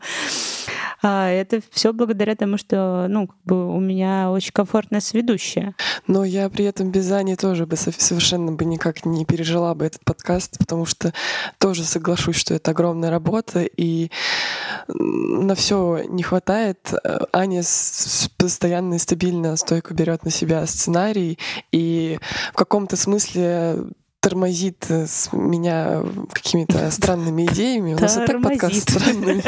а 1.02 1.30
это 1.30 1.62
все 1.72 1.94
благодаря 1.94 2.36
тому, 2.36 2.58
что 2.58 3.06
ну, 3.08 3.28
как 3.28 3.38
бы 3.46 3.76
у 3.76 3.80
меня 3.80 4.32
очень 4.32 4.52
комфортная 4.52 5.02
сведущая. 5.02 5.76
Но 6.08 6.24
я 6.24 6.50
при 6.50 6.66
этом 6.66 6.92
без 6.92 7.12
Ани 7.12 7.36
тоже 7.36 7.68
бы 7.68 7.76
совершенно 7.76 8.52
бы 8.52 8.66
никак 8.66 9.06
не 9.06 9.24
пережила 9.24 9.76
бы 9.76 9.86
этот 9.86 10.04
подкаст, 10.04 10.58
потому 10.58 10.86
что 10.86 11.14
тоже 11.60 11.84
соглашусь, 11.84 12.38
что 12.38 12.56
это 12.56 12.72
огромная 12.72 13.12
работа, 13.12 13.62
и 13.64 14.10
на 15.16 15.56
все 15.56 16.04
не 16.08 16.24
хватает. 16.24 16.94
Аня 17.34 17.64
постоянно 18.38 18.96
и 18.96 19.00
стабильно 19.00 19.56
стойко 19.56 19.94
берет 19.94 20.26
на 20.26 20.32
себя 20.32 20.66
сценарий, 20.66 21.40
и 21.72 22.20
в 22.54 22.56
каком-то 22.56 22.96
смысле 22.96 23.86
тормозит 24.26 24.88
э, 24.90 25.06
с 25.06 25.32
меня 25.34 26.02
какими-то 26.32 26.90
странными 26.92 27.46
идеями. 27.46 27.94
У 27.94 28.00
нас 28.00 28.18
и 28.18 28.26
так 28.26 28.42
подкаст 28.42 28.90
странный. 28.90 29.44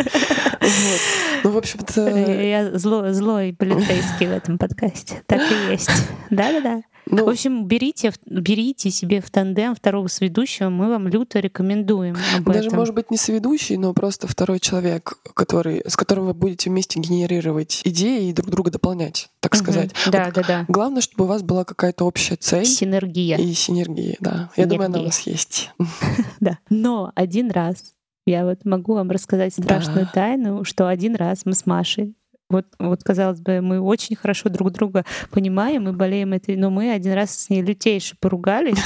Ну, 1.43 1.49
в 1.49 1.57
общем-то... 1.57 2.09
Я 2.09 2.77
злой 2.77 3.53
полицейский 3.53 4.27
в 4.27 4.31
этом 4.31 4.59
подкасте. 4.59 5.23
Так 5.25 5.41
и 5.51 5.71
есть. 5.71 5.89
Да-да-да. 6.29 6.83
Ну, 7.09 7.25
в 7.25 7.29
общем, 7.29 7.65
берите, 7.65 8.11
берите 8.25 8.91
себе 8.91 9.21
в 9.21 9.29
тандем 9.29 9.75
второго 9.75 10.07
сведущего, 10.07 10.69
мы 10.69 10.89
вам 10.89 11.07
люто 11.07 11.39
рекомендуем. 11.39 12.15
Об 12.37 12.45
даже, 12.45 12.67
этом. 12.67 12.79
может 12.79 12.95
быть, 12.95 13.11
не 13.11 13.17
сведущий, 13.17 13.77
но 13.77 13.93
просто 13.93 14.27
второй 14.27 14.59
человек, 14.59 15.19
который, 15.33 15.83
с 15.85 15.95
которым 15.95 16.27
вы 16.27 16.33
будете 16.33 16.69
вместе 16.69 16.99
генерировать 16.99 17.81
идеи 17.85 18.29
и 18.29 18.33
друг 18.33 18.49
друга 18.49 18.71
дополнять, 18.71 19.29
так 19.39 19.53
угу. 19.53 19.59
сказать. 19.59 19.91
Да, 20.11 20.25
вот 20.25 20.33
да, 20.35 20.43
да. 20.43 20.65
Главное, 20.67 21.01
чтобы 21.01 21.25
у 21.25 21.27
вас 21.27 21.43
была 21.43 21.63
какая-то 21.63 22.05
общая 22.05 22.35
цель. 22.35 22.65
Синергия. 22.65 23.37
И 23.37 23.53
синергия, 23.53 24.17
да. 24.19 24.49
Я 24.55 24.65
думаю, 24.65 24.87
она 24.87 24.99
у 24.99 25.05
вас 25.05 25.21
есть. 25.21 25.71
Да. 26.39 26.59
Но 26.69 27.11
один 27.15 27.51
раз 27.51 27.93
я 28.25 28.45
вот 28.45 28.65
могу 28.65 28.93
вам 28.93 29.09
рассказать 29.09 29.53
страшную 29.53 30.07
тайну, 30.13 30.63
что 30.63 30.87
один 30.87 31.15
раз 31.15 31.45
мы 31.45 31.53
с 31.53 31.65
Машей 31.65 32.15
вот, 32.49 32.65
вот, 32.79 33.03
казалось 33.03 33.41
бы, 33.41 33.61
мы 33.61 33.81
очень 33.81 34.15
хорошо 34.15 34.49
друг 34.49 34.71
друга 34.71 35.03
понимаем 35.31 35.89
и 35.89 35.91
болеем 35.91 36.33
этой, 36.33 36.55
но 36.55 36.69
мы 36.69 36.91
один 36.91 37.13
раз 37.13 37.37
с 37.37 37.49
ней 37.49 37.61
лютейше 37.61 38.15
поругались. 38.19 38.77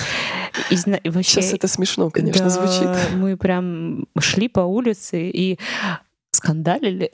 И, 0.69 0.76
вообще, 1.10 1.41
Сейчас 1.41 1.54
это 1.54 1.67
смешно, 1.67 2.10
конечно, 2.10 2.45
да, 2.45 2.50
звучит. 2.50 2.89
Мы 3.15 3.38
прям 3.38 4.06
шли 4.19 4.47
по 4.47 4.62
улице 4.62 5.30
и 5.30 5.60
скандалили. 6.32 7.12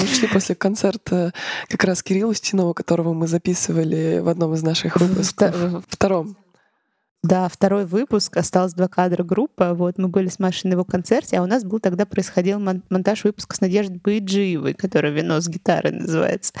Мы 0.00 0.06
шли 0.06 0.28
после 0.28 0.54
концерта 0.54 1.32
как 1.68 1.84
раз 1.84 2.02
Кирилла 2.02 2.30
Устинова, 2.30 2.74
которого 2.74 3.14
мы 3.14 3.26
записывали 3.26 4.18
в 4.18 4.28
одном 4.28 4.54
из 4.54 4.62
наших 4.62 5.00
выпусков. 5.00 5.82
Втором. 5.88 6.36
Да, 7.24 7.48
второй 7.48 7.84
выпуск, 7.84 8.36
осталось 8.36 8.74
два 8.74 8.86
кадра 8.86 9.24
группа. 9.24 9.74
Вот 9.74 9.98
мы 9.98 10.06
были 10.06 10.28
с 10.28 10.38
Машей 10.38 10.68
на 10.70 10.74
его 10.74 10.84
концерте, 10.84 11.38
а 11.38 11.42
у 11.42 11.46
нас 11.46 11.64
был 11.64 11.80
тогда 11.80 12.06
происходил 12.06 12.60
монтаж 12.60 13.24
выпуска 13.24 13.56
с 13.56 13.60
Надеждой 13.60 13.98
Баиджиевой, 13.98 14.74
который 14.74 15.10
«Вино 15.10 15.40
с 15.40 15.48
гитарой» 15.48 15.92
называется. 15.92 16.52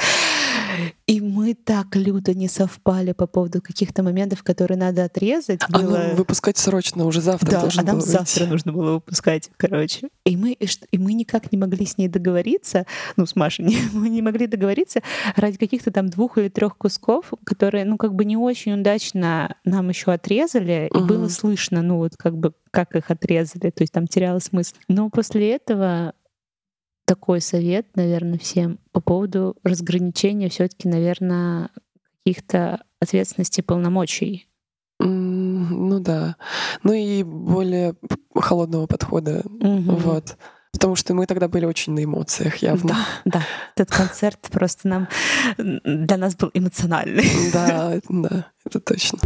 И 1.06 1.20
мы 1.20 1.54
так 1.54 1.96
люто 1.96 2.34
не 2.34 2.48
совпали 2.48 3.12
по 3.12 3.26
поводу 3.26 3.62
каких-то 3.62 4.02
моментов, 4.02 4.42
которые 4.42 4.78
надо 4.78 5.04
отрезать. 5.04 5.60
А 5.70 5.78
было... 5.78 6.10
выпускать 6.14 6.58
срочно, 6.58 7.06
уже 7.06 7.20
завтра 7.20 7.50
да, 7.50 7.60
должен 7.60 7.80
а 7.80 7.92
нам 7.92 8.00
завтра 8.00 8.40
выйти. 8.40 8.50
нужно 8.50 8.72
было 8.72 8.92
выпускать, 8.94 9.50
короче. 9.56 10.08
И 10.24 10.36
мы, 10.36 10.52
и 10.52 10.98
мы 10.98 11.14
никак 11.14 11.50
не 11.50 11.58
могли 11.58 11.86
с 11.86 11.96
ней 11.96 12.08
договориться, 12.08 12.86
ну, 13.16 13.26
с 13.26 13.36
Машей, 13.36 13.64
не, 13.68 13.78
мы 13.92 14.08
не 14.08 14.22
могли 14.22 14.46
договориться 14.46 15.00
ради 15.36 15.56
каких-то 15.56 15.90
там 15.90 16.08
двух 16.08 16.38
или 16.38 16.48
трех 16.48 16.76
кусков, 16.76 17.32
которые, 17.44 17.84
ну, 17.84 17.96
как 17.96 18.14
бы 18.14 18.24
не 18.24 18.36
очень 18.36 18.74
удачно 18.74 19.56
нам 19.64 19.88
еще 19.88 20.12
отрезали, 20.12 20.88
угу. 20.90 21.00
и 21.00 21.06
было 21.06 21.28
слышно, 21.28 21.82
ну, 21.82 21.98
вот 21.98 22.16
как 22.16 22.36
бы 22.36 22.52
как 22.70 22.94
их 22.94 23.10
отрезали, 23.10 23.70
то 23.70 23.82
есть 23.82 23.92
там 23.92 24.06
теряло 24.06 24.38
смысл. 24.40 24.74
Но 24.88 25.10
после 25.10 25.52
этого 25.52 26.12
такой 27.08 27.40
совет, 27.40 27.86
наверное, 27.96 28.38
всем 28.38 28.78
по 28.92 29.00
поводу 29.00 29.56
разграничения 29.64 30.50
все-таки, 30.50 30.88
наверное, 30.88 31.70
каких-то 32.22 32.82
ответственностей 33.00 33.64
полномочий. 33.64 34.46
Ну, 35.00 35.88
Ну 35.88 36.00
да. 36.00 36.36
Ну 36.82 36.92
и 36.92 37.22
более 37.22 37.94
холодного 38.34 38.86
подхода. 38.86 39.42
Мгм. 39.44 39.96
Вот. 39.96 40.36
Потому 40.72 40.96
что 40.96 41.14
мы 41.14 41.26
тогда 41.26 41.48
были 41.48 41.64
очень 41.64 41.94
на 41.94 42.04
эмоциях, 42.04 42.56
явно. 42.56 42.90
Да, 42.90 43.06
да. 43.24 43.42
Этот 43.74 43.96
концерт 43.96 44.38
просто 44.50 44.86
нам 44.86 45.08
для 45.56 46.16
нас 46.18 46.36
был 46.36 46.50
эмоциональный. 46.52 47.24
Да, 47.52 47.94
да, 48.08 48.46
это 48.66 48.80
точно. 48.80 49.18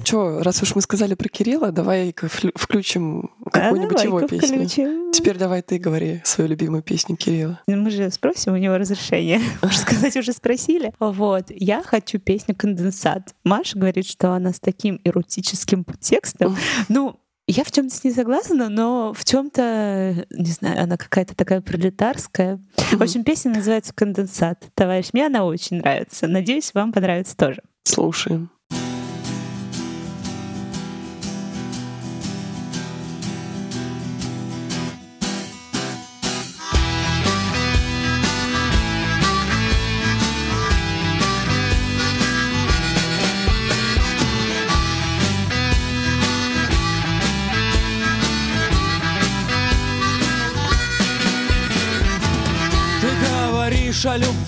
Ну 0.00 0.04
чё, 0.06 0.42
раз 0.42 0.62
уж 0.62 0.74
мы 0.74 0.80
сказали 0.80 1.12
про 1.12 1.28
Кирилла, 1.28 1.72
давай-ка 1.72 2.28
флю- 2.28 2.52
включим 2.54 3.30
какую-нибудь 3.52 4.00
А 4.00 4.04
его 4.04 4.20
песню. 4.22 4.56
включим. 4.56 5.12
Теперь 5.12 5.36
давай 5.36 5.60
ты 5.60 5.78
говори 5.78 6.22
свою 6.24 6.48
любимую 6.48 6.82
песню 6.82 7.16
Кирилла. 7.16 7.60
Ну, 7.66 7.76
Мы 7.76 7.90
же 7.90 8.10
спросим 8.10 8.54
у 8.54 8.56
него 8.56 8.78
разрешение. 8.78 9.40
Можно 9.62 9.76
сказать, 9.78 10.16
уже 10.16 10.32
спросили. 10.32 10.94
Вот. 11.00 11.48
Я 11.50 11.82
хочу 11.82 12.18
песню 12.18 12.54
«Конденсат». 12.56 13.34
Маша 13.44 13.78
говорит, 13.78 14.06
что 14.06 14.32
она 14.32 14.54
с 14.54 14.60
таким 14.60 14.98
эротическим 15.04 15.84
текстом. 16.00 16.56
Ну, 16.88 17.20
я 17.46 17.62
в 17.62 17.70
чем-то 17.70 17.94
с 17.94 18.02
ней 18.02 18.14
согласна, 18.14 18.70
но 18.70 19.12
в 19.14 19.22
чем-то, 19.26 20.24
не 20.30 20.50
знаю, 20.50 20.82
она 20.82 20.96
какая-то 20.96 21.34
такая 21.36 21.60
пролетарская. 21.60 22.58
В 22.92 23.02
общем, 23.02 23.22
песня 23.22 23.52
называется 23.52 23.92
«Конденсат». 23.94 24.64
Товарищ, 24.74 25.08
мне 25.12 25.26
она 25.26 25.44
очень 25.44 25.76
нравится. 25.76 26.26
Надеюсь, 26.26 26.72
вам 26.72 26.90
понравится 26.90 27.36
тоже. 27.36 27.60
Слушаем. 27.84 28.50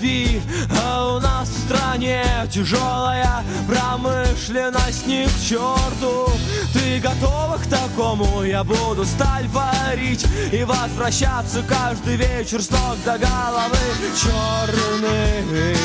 Любви, 0.03 0.41
а 0.81 1.15
у 1.15 1.19
нас 1.19 1.49
в 1.49 1.59
стране 1.65 2.23
тяжелая 2.51 3.43
промышленность 3.67 5.07
ни 5.07 5.25
к 5.25 5.41
черту. 5.41 6.29
Ты 6.73 6.99
готова 6.99 7.57
к 7.57 7.65
такому? 7.67 8.43
Я 8.43 8.63
буду 8.63 9.05
сталь 9.05 9.47
варить 9.47 10.25
и 10.51 10.63
возвращаться 10.63 11.63
каждый 11.63 12.15
вечер 12.17 12.61
с 12.61 12.69
ног 12.69 12.97
до 13.05 13.17
головы 13.17 13.77
черный. 14.21 15.75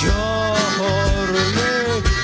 Черный 0.00 0.44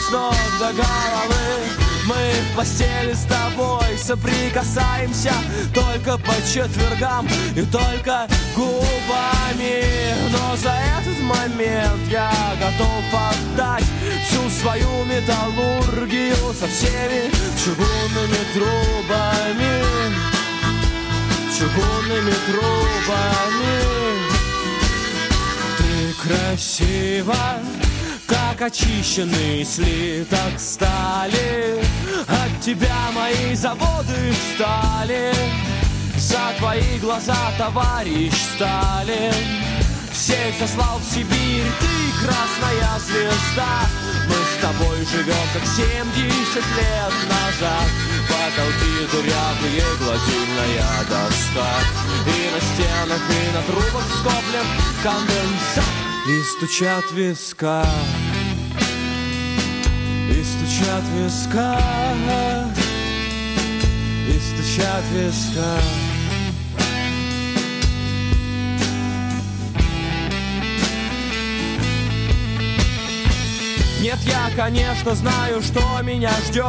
с 0.07 0.11
ног 0.11 0.35
до 0.59 0.73
головы 0.73 1.80
Мы 2.11 2.17
в 2.17 2.57
постели 2.57 3.13
с 3.13 3.23
тобой 3.23 3.97
соприкасаемся 3.97 5.33
Только 5.73 6.19
по 6.19 6.35
четвергам 6.43 7.29
и 7.55 7.63
только 7.63 8.27
губами. 8.57 9.85
Но 10.33 10.57
за 10.57 10.75
этот 10.99 11.21
момент 11.21 12.01
я 12.11 12.33
готов 12.59 13.05
отдать 13.15 13.85
Всю 14.27 14.51
свою 14.51 15.05
металлургию 15.05 16.53
со 16.53 16.67
всеми 16.67 17.31
чугунными 17.63 18.43
трубами. 18.55 19.85
Чугунными 21.57 22.35
трубами. 22.47 23.81
Ты 25.79 26.29
красива, 26.29 27.61
как 28.27 28.63
очищенный 28.63 29.65
слиток 29.65 30.59
стали 30.59 31.90
От 32.27 32.61
тебя 32.61 33.11
мои 33.15 33.55
заводы 33.55 34.33
встали 34.33 35.33
За 36.17 36.55
твои 36.59 36.99
глаза, 36.99 37.37
товарищ 37.59 38.33
Сталин 38.55 39.35
Всех 40.13 40.55
заслал 40.59 40.99
в 40.99 41.15
Сибирь, 41.15 41.71
ты 41.81 42.01
красная 42.23 42.99
звезда. 43.01 43.89
Мы 44.29 44.35
с 44.35 44.61
тобой 44.61 44.99
живем, 45.07 45.47
как 45.55 45.67
70 45.67 46.57
лет 46.57 47.15
назад. 47.29 47.89
Потолки 48.29 49.07
дырявые, 49.11 49.85
гладильная 49.99 51.05
доска. 51.09 51.71
И 52.27 52.51
на 52.53 52.61
стенах, 52.61 53.23
и 53.31 53.57
на 53.57 53.63
трубах 53.63 54.05
скоплен 54.19 54.67
конденсат. 55.03 55.85
И 56.29 56.43
стучат 56.43 57.11
виска 57.13 57.85
И 60.41 60.43
стучат 60.43 61.03
виска 61.15 61.79
И 64.27 64.41
стучат 64.41 65.05
виска. 65.13 65.77
Нет, 74.01 74.19
я, 74.25 74.51
конечно, 74.57 75.15
знаю, 75.15 75.61
что 75.61 75.83
меня 76.03 76.33
ждет. 76.49 76.65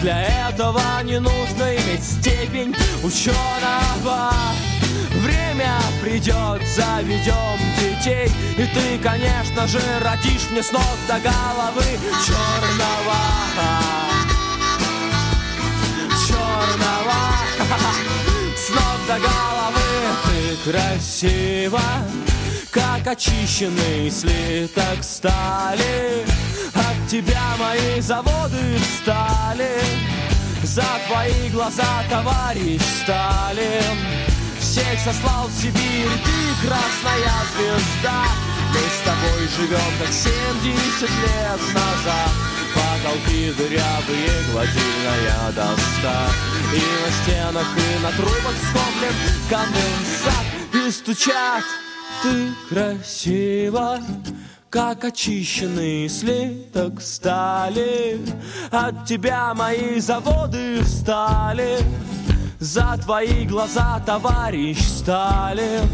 Для 0.00 0.48
этого 0.48 0.80
не 1.02 1.20
нужно 1.20 1.76
иметь 1.76 2.02
степень 2.02 2.74
ученого 3.02 4.32
Время 5.58 5.80
придет, 6.00 6.62
заведем 6.68 7.58
детей. 7.80 8.30
И 8.56 8.64
ты, 8.72 8.96
конечно 9.02 9.66
же, 9.66 9.80
родишь 10.04 10.48
мне 10.52 10.62
с 10.62 10.70
ног 10.70 10.84
до 11.08 11.18
головы 11.18 11.82
черного. 12.24 13.16
Черного. 16.28 17.18
С 18.56 18.70
ног 18.70 18.98
до 19.08 19.18
головы. 19.18 19.82
Ты 20.26 20.70
красива 20.70 21.82
как 22.70 23.08
очищенный 23.08 24.12
слиток 24.12 25.02
стали. 25.02 26.24
От 26.72 27.10
тебя 27.10 27.56
мои 27.58 28.00
заводы 28.00 28.78
встали. 28.78 29.80
За 30.62 30.86
твои 31.08 31.48
глаза, 31.50 32.04
товарищ 32.08 32.80
Сталин 33.02 34.17
Всех 34.78 35.00
сослал 35.00 35.48
в 35.48 35.60
Сибирь, 35.60 36.08
ты 36.24 36.66
красная 36.66 37.34
звезда. 37.52 38.24
Мы 38.70 38.78
с 38.78 39.00
тобой 39.04 39.48
живем, 39.56 39.92
как 39.98 40.12
70 40.12 41.02
лет 41.02 41.60
назад. 41.74 42.30
Потолки 42.74 43.52
дырявые, 43.56 44.30
гладильная 44.52 45.52
доска. 45.56 46.28
И 46.72 46.82
на 47.02 47.10
стенах, 47.10 47.66
и 47.76 48.02
на 48.04 48.12
трубах 48.12 48.54
скоплен 48.68 49.14
конденсат. 49.50 50.46
И 50.74 50.90
стучат. 50.92 51.64
Ты 52.22 52.52
красива, 52.68 54.00
как 54.70 55.04
очищенный 55.04 56.08
слиток 56.08 57.00
стали. 57.00 58.20
От 58.70 59.06
тебя 59.06 59.54
мои 59.54 59.98
заводы 59.98 60.84
встали 60.84 61.78
За 62.60 62.98
твои 63.00 63.44
глаза, 63.44 64.02
товарищ 64.04 64.78
Сталин. 64.80 65.88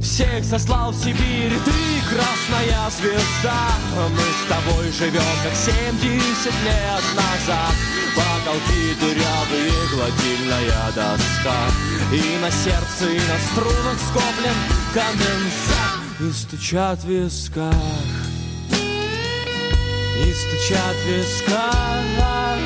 Всех 0.00 0.42
сослал 0.44 0.92
в 0.92 0.96
Сибирь, 0.96 1.52
ты 1.62 1.72
красная 2.08 2.88
звезда. 2.90 3.68
Мы 4.08 4.22
с 4.22 4.48
тобой 4.48 4.90
живем, 4.92 5.20
как 5.44 5.54
70 5.54 6.46
лет 6.64 7.04
назад. 7.14 7.74
Потолки 8.16 8.94
дырявые, 8.98 9.72
гладильная 9.92 10.86
доска. 10.94 11.68
И 12.14 12.38
на 12.40 12.50
сердце, 12.50 13.10
и 13.10 13.18
на 13.18 13.38
струнах 13.52 13.98
скоплен 14.08 14.56
конденсат. 14.94 16.00
И 16.20 16.32
стучат 16.32 16.98
в 17.00 17.08
висках. 17.08 17.74
И 20.24 20.32
стучат 20.32 20.96
в 20.96 21.06
висках. 21.06 22.58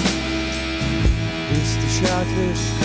И 1.51 1.99
стучат 1.99 2.27
в 2.27 2.39
висках 2.39 2.84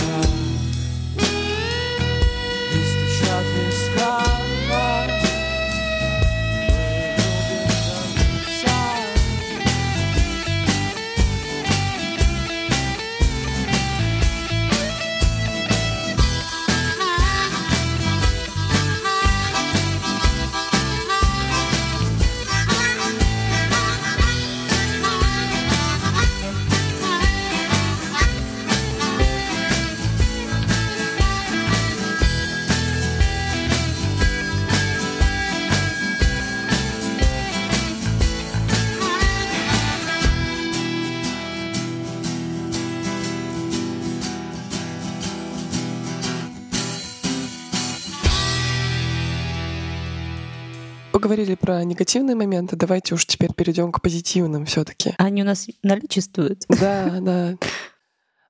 поговорили 51.30 51.54
про 51.54 51.84
негативные 51.84 52.34
моменты, 52.34 52.74
давайте 52.74 53.14
уж 53.14 53.24
теперь 53.24 53.52
перейдем 53.54 53.92
к 53.92 54.02
позитивным 54.02 54.66
все-таки. 54.66 55.14
Они 55.16 55.42
у 55.42 55.44
нас 55.44 55.68
наличествуют. 55.84 56.64
Да, 56.68 57.18
да. 57.20 57.56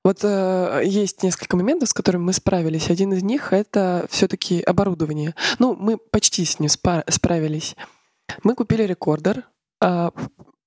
Вот 0.03 0.21
э, 0.23 0.81
есть 0.83 1.21
несколько 1.21 1.55
моментов, 1.57 1.89
с 1.89 1.93
которыми 1.93 2.23
мы 2.23 2.33
справились. 2.33 2.89
Один 2.89 3.13
из 3.13 3.21
них 3.21 3.53
это 3.53 4.07
все-таки 4.09 4.63
оборудование. 4.63 5.35
Ну, 5.59 5.75
мы 5.75 5.97
почти 5.97 6.43
с 6.43 6.59
ним 6.59 6.69
спа- 6.69 7.03
справились. 7.07 7.75
Мы 8.41 8.55
купили 8.55 8.81
рекордер, 8.81 9.43
э, 9.79 10.09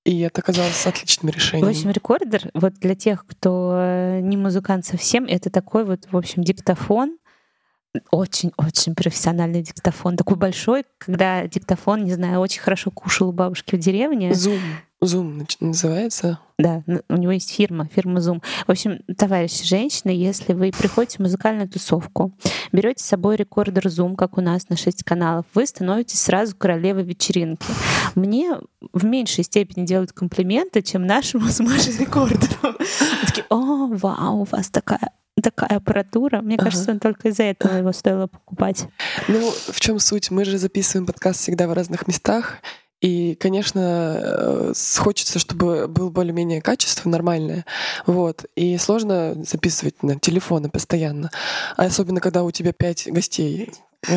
и 0.04 0.20
это 0.20 0.40
оказалось 0.40 0.86
отличным 0.86 1.32
решением. 1.32 1.66
В 1.66 1.70
общем, 1.70 1.90
рекордер, 1.90 2.48
вот 2.54 2.74
для 2.74 2.94
тех, 2.94 3.26
кто 3.26 3.72
э, 3.76 4.20
не 4.20 4.36
музыкант 4.36 4.86
совсем, 4.86 5.24
это 5.24 5.50
такой 5.50 5.84
вот, 5.84 6.06
в 6.12 6.16
общем, 6.16 6.44
диктофон, 6.44 7.18
очень-очень 8.10 8.94
профессиональный 8.94 9.62
диктофон. 9.62 10.16
Такой 10.16 10.36
большой, 10.36 10.84
когда 10.98 11.46
диктофон, 11.46 12.04
не 12.04 12.14
знаю, 12.14 12.40
очень 12.40 12.60
хорошо 12.60 12.90
кушал 12.90 13.28
у 13.28 13.32
бабушки 13.32 13.76
в 13.76 13.78
деревне. 13.78 14.30
Zoom. 14.30 14.60
Zoom 15.02 15.46
называется. 15.60 16.38
Да, 16.58 16.82
у 17.08 17.16
него 17.16 17.32
есть 17.32 17.50
фирма, 17.50 17.88
фирма 17.92 18.20
Zoom. 18.20 18.42
В 18.66 18.70
общем, 18.70 19.00
товарищи 19.16 19.64
женщины, 19.64 20.10
если 20.10 20.52
вы 20.52 20.70
приходите 20.70 21.18
в 21.18 21.20
музыкальную 21.20 21.68
тусовку, 21.68 22.32
берете 22.72 23.02
с 23.02 23.06
собой 23.06 23.36
рекордер 23.36 23.86
Zoom, 23.86 24.16
как 24.16 24.38
у 24.38 24.40
нас 24.40 24.68
на 24.68 24.76
6 24.76 25.02
каналов, 25.02 25.46
вы 25.54 25.66
становитесь 25.66 26.20
сразу 26.20 26.56
королевой 26.56 27.02
вечеринки. 27.02 27.66
Мне 28.14 28.58
в 28.92 29.04
меньшей 29.04 29.44
степени 29.44 29.84
делают 29.84 30.12
комплименты, 30.12 30.80
чем 30.82 31.06
нашему 31.06 31.46
с 31.48 31.60
Машей 31.60 31.96
рекордеру. 31.98 32.76
Такие, 33.26 33.46
о, 33.50 33.88
вау, 33.88 34.40
у 34.40 34.44
вас 34.44 34.70
такая 34.70 35.10
такая 35.42 35.78
аппаратура. 35.78 36.40
Мне 36.40 36.56
ага. 36.56 36.66
кажется, 36.66 36.98
только 36.98 37.28
из-за 37.28 37.44
этого 37.44 37.76
его 37.76 37.92
стоило 37.92 38.26
покупать. 38.26 38.86
Ну, 39.28 39.50
в 39.50 39.80
чем 39.80 39.98
суть? 39.98 40.30
Мы 40.30 40.44
же 40.44 40.58
записываем 40.58 41.06
подкаст 41.06 41.40
всегда 41.40 41.66
в 41.66 41.72
разных 41.72 42.06
местах. 42.06 42.58
И, 43.04 43.34
конечно, 43.34 44.16
э, 44.16 44.72
хочется, 44.98 45.38
чтобы 45.38 45.88
был 45.88 46.10
более-менее 46.10 46.62
качество 46.62 47.08
нормальное. 47.10 47.66
Вот. 48.06 48.46
И 48.56 48.78
сложно 48.78 49.34
записывать 49.44 50.02
на 50.02 50.18
телефоны 50.18 50.70
постоянно. 50.70 51.30
А 51.76 51.84
особенно, 51.84 52.20
когда 52.22 52.44
у 52.44 52.50
тебя 52.50 52.72
пять 52.72 53.06
гостей. 53.06 53.70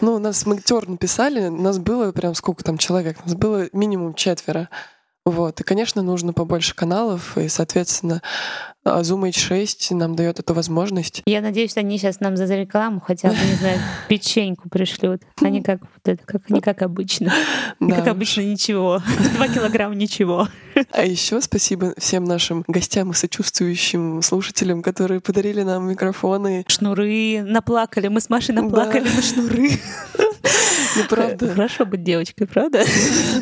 Ну, 0.00 0.14
у 0.14 0.18
нас 0.18 0.44
мы 0.44 0.58
тер 0.60 0.88
написали, 0.88 1.46
у 1.46 1.60
нас 1.60 1.78
было 1.78 2.10
прям 2.10 2.34
сколько 2.34 2.64
там 2.64 2.78
человек? 2.78 3.18
У 3.24 3.28
нас 3.28 3.36
было 3.36 3.68
минимум 3.72 4.14
четверо. 4.14 4.68
Вот. 5.24 5.60
И, 5.60 5.64
конечно, 5.64 6.02
нужно 6.02 6.32
побольше 6.32 6.74
каналов, 6.74 7.36
и, 7.38 7.48
соответственно, 7.48 8.22
а 8.84 9.00
Zoom 9.00 9.28
H6 9.30 9.94
нам 9.94 10.16
дает 10.16 10.38
эту 10.38 10.54
возможность. 10.54 11.22
Я 11.26 11.40
надеюсь, 11.40 11.70
что 11.70 11.80
они 11.80 11.98
сейчас 11.98 12.20
нам 12.20 12.36
за 12.36 12.46
рекламу 12.54 13.00
хотя 13.00 13.28
бы, 13.28 13.36
не 13.36 13.54
знаю, 13.54 13.78
печеньку 14.08 14.68
пришлют. 14.68 15.22
Они 15.40 15.62
как 15.62 15.80
вот 15.80 15.90
это, 16.04 16.24
как 16.24 16.50
не 16.50 16.60
как 16.60 16.82
обычно. 16.82 17.32
Да. 17.80 17.96
Как 17.96 18.08
обычно 18.08 18.42
ничего. 18.42 19.00
Два 19.36 19.48
килограмма 19.48 19.94
ничего. 19.94 20.48
А 20.90 21.04
еще 21.04 21.40
спасибо 21.40 21.94
всем 21.98 22.24
нашим 22.24 22.64
гостям 22.66 23.10
и 23.10 23.14
сочувствующим 23.14 24.22
слушателям, 24.22 24.82
которые 24.82 25.20
подарили 25.20 25.62
нам 25.62 25.88
микрофоны. 25.88 26.64
Шнуры 26.68 27.42
наплакали. 27.42 28.08
Мы 28.08 28.20
с 28.20 28.28
Машей 28.28 28.54
наплакали 28.54 29.04
да. 29.04 29.14
на 29.14 29.22
шнуры. 29.22 29.70
Ну, 30.96 31.04
правда. 31.08 31.48
Хорошо 31.48 31.86
быть 31.86 32.02
девочкой, 32.02 32.46
правда? 32.46 32.84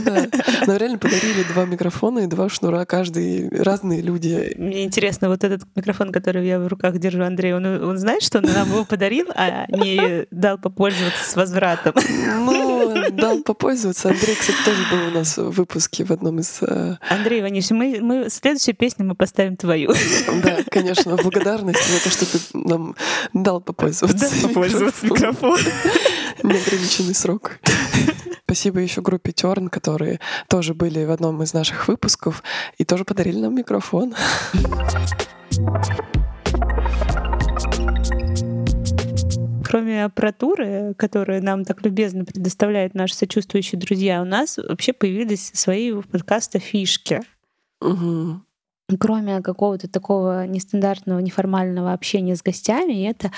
Да. 0.04 0.26
Нам 0.66 0.76
реально 0.76 0.98
подарили 0.98 1.42
два 1.52 1.64
микрофона 1.64 2.20
и 2.20 2.26
два 2.26 2.48
шнура. 2.48 2.84
Каждый 2.84 3.48
разные 3.50 4.00
люди. 4.00 4.54
Мне 4.56 4.84
интересно, 4.84 5.28
вот 5.28 5.44
этот 5.44 5.62
микрофон, 5.74 6.12
который 6.12 6.46
я 6.46 6.58
в 6.58 6.66
руках 6.68 6.98
держу, 6.98 7.22
Андрей, 7.22 7.54
он, 7.54 7.66
он 7.66 7.98
знает, 7.98 8.22
что 8.22 8.38
он 8.38 8.44
нам 8.44 8.68
его 8.68 8.84
подарил, 8.84 9.26
а 9.34 9.66
не 9.68 10.26
дал 10.30 10.58
попользоваться 10.58 11.28
с 11.28 11.36
возвратом? 11.36 11.94
Ну, 12.38 13.10
дал 13.10 13.42
попользоваться. 13.42 14.08
Андрей, 14.08 14.36
кстати, 14.36 14.58
тоже 14.64 14.82
был 14.90 15.08
у 15.08 15.10
нас 15.10 15.36
в 15.36 15.50
выпуске 15.50 16.04
в 16.04 16.10
одном 16.10 16.40
из... 16.40 16.62
Э, 16.62 16.96
Андрей 17.08 17.40
Иванович, 17.40 17.70
мы, 17.70 17.98
мы 18.00 18.30
следующую 18.30 18.74
песню 18.74 19.04
мы 19.04 19.14
поставим 19.14 19.56
твою. 19.56 19.92
Да, 20.42 20.58
конечно, 20.70 21.16
благодарность 21.16 21.86
за 21.86 22.02
то, 22.02 22.10
что 22.10 22.26
ты 22.26 22.38
нам 22.54 22.96
дал 23.32 23.60
попользоваться. 23.60 24.30
Дал 24.30 24.48
попользоваться 24.48 25.06
микрофоном. 25.06 25.60
Неограниченный 26.42 27.14
срок. 27.14 27.58
Спасибо 28.44 28.80
еще 28.80 29.00
группе 29.00 29.32
Терн, 29.32 29.68
которые 29.68 30.18
тоже 30.48 30.74
были 30.74 31.04
в 31.04 31.10
одном 31.10 31.42
из 31.42 31.54
наших 31.54 31.86
выпусков 31.86 32.42
и 32.78 32.84
тоже 32.84 33.04
подарили 33.04 33.38
нам 33.38 33.54
микрофон. 33.54 34.14
Кроме 39.64 40.04
аппаратуры, 40.04 40.94
которую 40.98 41.44
нам 41.44 41.64
так 41.64 41.84
любезно 41.84 42.24
предоставляют 42.24 42.94
наши 42.94 43.14
сочувствующие 43.14 43.80
друзья, 43.80 44.20
у 44.20 44.24
нас 44.24 44.58
вообще 44.58 44.92
появились 44.92 45.52
свои 45.54 45.92
подкаста 45.92 46.58
фишки. 46.58 47.20
Угу. 47.80 48.40
Кроме 48.98 49.40
какого-то 49.42 49.88
такого 49.88 50.46
нестандартного, 50.46 51.18
неформального 51.18 51.92
общения 51.92 52.34
с 52.34 52.42
гостями, 52.42 53.08
это 53.08 53.30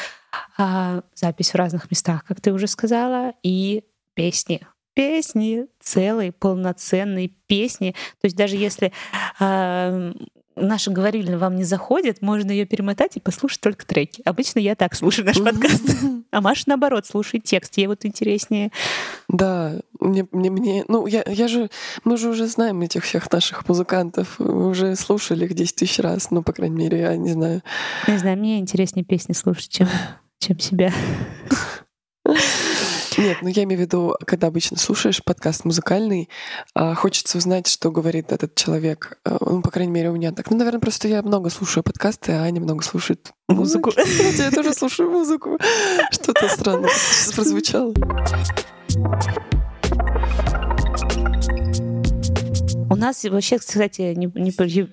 а, 0.57 1.03
запись 1.15 1.51
в 1.51 1.57
разных 1.57 1.91
местах, 1.91 2.25
как 2.25 2.41
ты 2.41 2.53
уже 2.53 2.67
сказала, 2.67 3.33
и 3.43 3.85
песни 4.15 4.63
песни, 4.95 5.67
целые, 5.81 6.33
полноценные 6.33 7.29
песни. 7.29 7.93
То 8.21 8.27
есть 8.27 8.37
даже 8.37 8.57
если 8.57 8.93
э, 9.41 10.13
наши 10.57 10.91
говорили, 10.91 11.35
вам 11.35 11.57
не 11.57 11.65
заходит, 11.65 12.23
можно 12.23 12.51
ее 12.51 12.65
перемотать 12.65 13.17
и 13.17 13.21
послушать 13.21 13.61
только 13.61 13.87
треки. 13.87 14.23
Обычно 14.25 14.59
я 14.59 14.75
так 14.75 14.95
слушаю 14.95 15.27
наш 15.27 15.43
подкаст. 15.43 15.83
А 16.33 16.41
Маша, 16.41 16.65
наоборот, 16.67 17.05
слушает 17.05 17.45
текст. 17.45 17.77
Ей 17.77 17.87
вот 17.89 18.07
интереснее. 18.07 18.71
Да, 19.29 19.75
мне, 20.01 20.27
мне, 20.33 20.51
мне 20.51 20.83
ну, 20.89 21.07
я, 21.07 21.23
я 21.27 21.47
же, 21.47 21.69
мы 22.05 22.17
же 22.17 22.31
уже 22.31 22.47
знаем 22.47 22.81
этих 22.81 23.05
всех 23.05 23.31
наших 23.31 23.69
музыкантов, 23.69 24.39
мы 24.39 24.69
уже 24.69 24.97
слушали 24.97 25.45
их 25.45 25.53
10 25.53 25.77
тысяч 25.77 25.99
раз, 25.99 26.31
ну, 26.31 26.43
по 26.43 26.55
крайней 26.55 26.77
мере, 26.77 27.01
я 27.01 27.17
не 27.17 27.33
знаю. 27.33 27.63
Не 28.09 28.17
знаю, 28.17 28.39
мне 28.39 28.59
интереснее 28.59 29.05
песни 29.05 29.35
слушать, 29.35 29.69
чем, 29.69 29.89
чем 30.39 30.59
себя. 30.59 30.91
Нет, 33.33 33.41
ну 33.41 33.49
я 33.49 33.63
имею 33.63 33.79
в 33.79 33.83
виду, 33.83 34.15
когда 34.27 34.49
обычно 34.49 34.77
слушаешь 34.77 35.25
подкаст 35.25 35.65
музыкальный, 35.65 36.29
а, 36.75 36.95
хочется 36.95 37.39
узнать, 37.39 37.67
что 37.67 37.91
говорит 37.91 38.31
этот 38.31 38.55
человек. 38.55 39.19
А, 39.25 39.39
ну, 39.41 39.63
по 39.63 39.71
крайней 39.71 39.91
мере, 39.91 40.11
у 40.11 40.13
меня 40.13 40.33
так. 40.33 40.51
Ну, 40.51 40.59
наверное, 40.59 40.81
просто 40.81 41.09
я 41.09 41.23
много 41.23 41.49
слушаю 41.49 41.83
подкасты, 41.83 42.33
а 42.33 42.43
Аня 42.43 42.61
много 42.61 42.85
слушает 42.85 43.33
музыку. 43.49 43.91
Я 44.37 44.51
тоже 44.51 44.75
слушаю 44.75 45.11
музыку. 45.11 45.59
Что-то 46.11 46.47
странно 46.51 46.89
сейчас 46.89 47.33
прозвучало. 47.35 47.95
У 52.91 52.97
нас 52.97 53.25
вообще, 53.25 53.57
кстати, 53.57 54.13
не, 54.15 54.31
не 54.35 54.51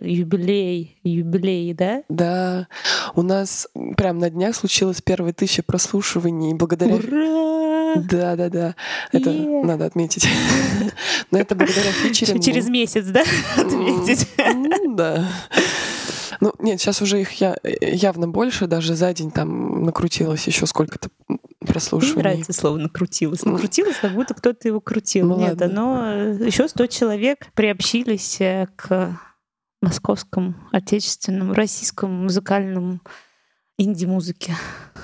юбилей, 0.09 0.97
юбилей, 1.03 1.73
да? 1.73 2.03
Да. 2.07 2.69
У 3.15 3.21
нас 3.21 3.67
прям 3.97 4.19
на 4.19 4.29
днях 4.29 4.55
случилось 4.55 5.01
первые 5.01 5.33
тысячи 5.33 5.61
прослушиваний 5.61 6.53
благодаря... 6.53 6.95
Ура! 6.95 7.48
Да, 7.95 8.35
да, 8.35 8.49
да. 8.49 8.75
Это 9.11 9.31
надо 9.31 9.85
отметить. 9.85 10.27
Но 11.31 11.39
это 11.39 11.55
благодаря 11.55 11.91
фичерингу. 11.91 12.43
Через 12.43 12.69
месяц, 12.69 13.05
да? 13.05 13.23
Отметить. 13.57 14.27
Да. 14.95 15.27
Ну, 16.41 16.53
нет, 16.59 16.79
сейчас 16.79 17.01
уже 17.01 17.21
их 17.21 17.33
я, 17.33 17.57
явно 17.81 18.27
больше, 18.27 18.67
даже 18.67 18.95
за 18.95 19.13
день 19.13 19.31
там 19.31 19.83
накрутилось 19.83 20.47
еще 20.47 20.65
сколько-то 20.65 21.09
прослушиваний. 21.59 22.13
Мне 22.13 22.23
нравится 22.23 22.53
слово 22.53 22.77
«накрутилось». 22.77 23.43
Накрутилось, 23.43 23.97
как 23.97 24.13
будто 24.13 24.33
кто-то 24.33 24.67
его 24.67 24.79
крутил. 24.79 25.27
Ну, 25.27 25.37
нет, 25.37 25.59
ладно. 25.59 25.65
оно... 25.65 26.45
Еще 26.45 26.67
100 26.67 26.87
человек 26.87 27.47
приобщились 27.53 28.39
э, 28.39 28.67
к 28.75 29.19
московскому, 29.81 30.55
отечественному, 30.71 31.53
российскому 31.53 32.23
музыкальному 32.23 33.01
инди-музыке. 33.77 34.55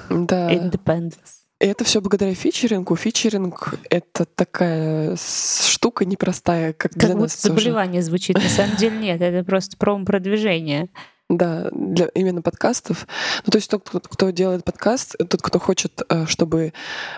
Да. 0.09 0.53
Independence. 0.53 1.44
И 1.61 1.65
это 1.65 1.85
все 1.85 2.01
благодаря 2.01 2.33
фичерингу. 2.33 2.95
Фичеринг— 2.97 3.75
это 3.89 4.25
такая 4.25 5.15
штука 5.15 6.03
непростая, 6.03 6.73
как, 6.73 6.91
как 6.91 6.99
для 7.01 7.15
нас 7.15 7.41
заболевание 7.41 8.01
тоже. 8.01 8.09
звучит. 8.09 8.35
На 8.35 8.49
самом 8.49 8.75
деле 8.75 8.97
нет, 8.97 9.21
это 9.21 9.45
просто 9.45 9.77
промо-продвижение. 9.77 10.89
Да, 11.27 11.69
для 11.71 12.05
именно 12.13 12.43
подкастов. 12.43 13.07
Ну, 13.45 13.51
то 13.51 13.57
есть 13.57 13.69
тот, 13.69 13.89
кто, 13.89 13.99
кто 13.99 14.29
делает 14.29 14.63
подкаст, 14.63 15.15
тот, 15.17 15.41
кто 15.41 15.57
хочет, 15.57 16.03
э, 16.07 16.27
чтобы 16.27 16.71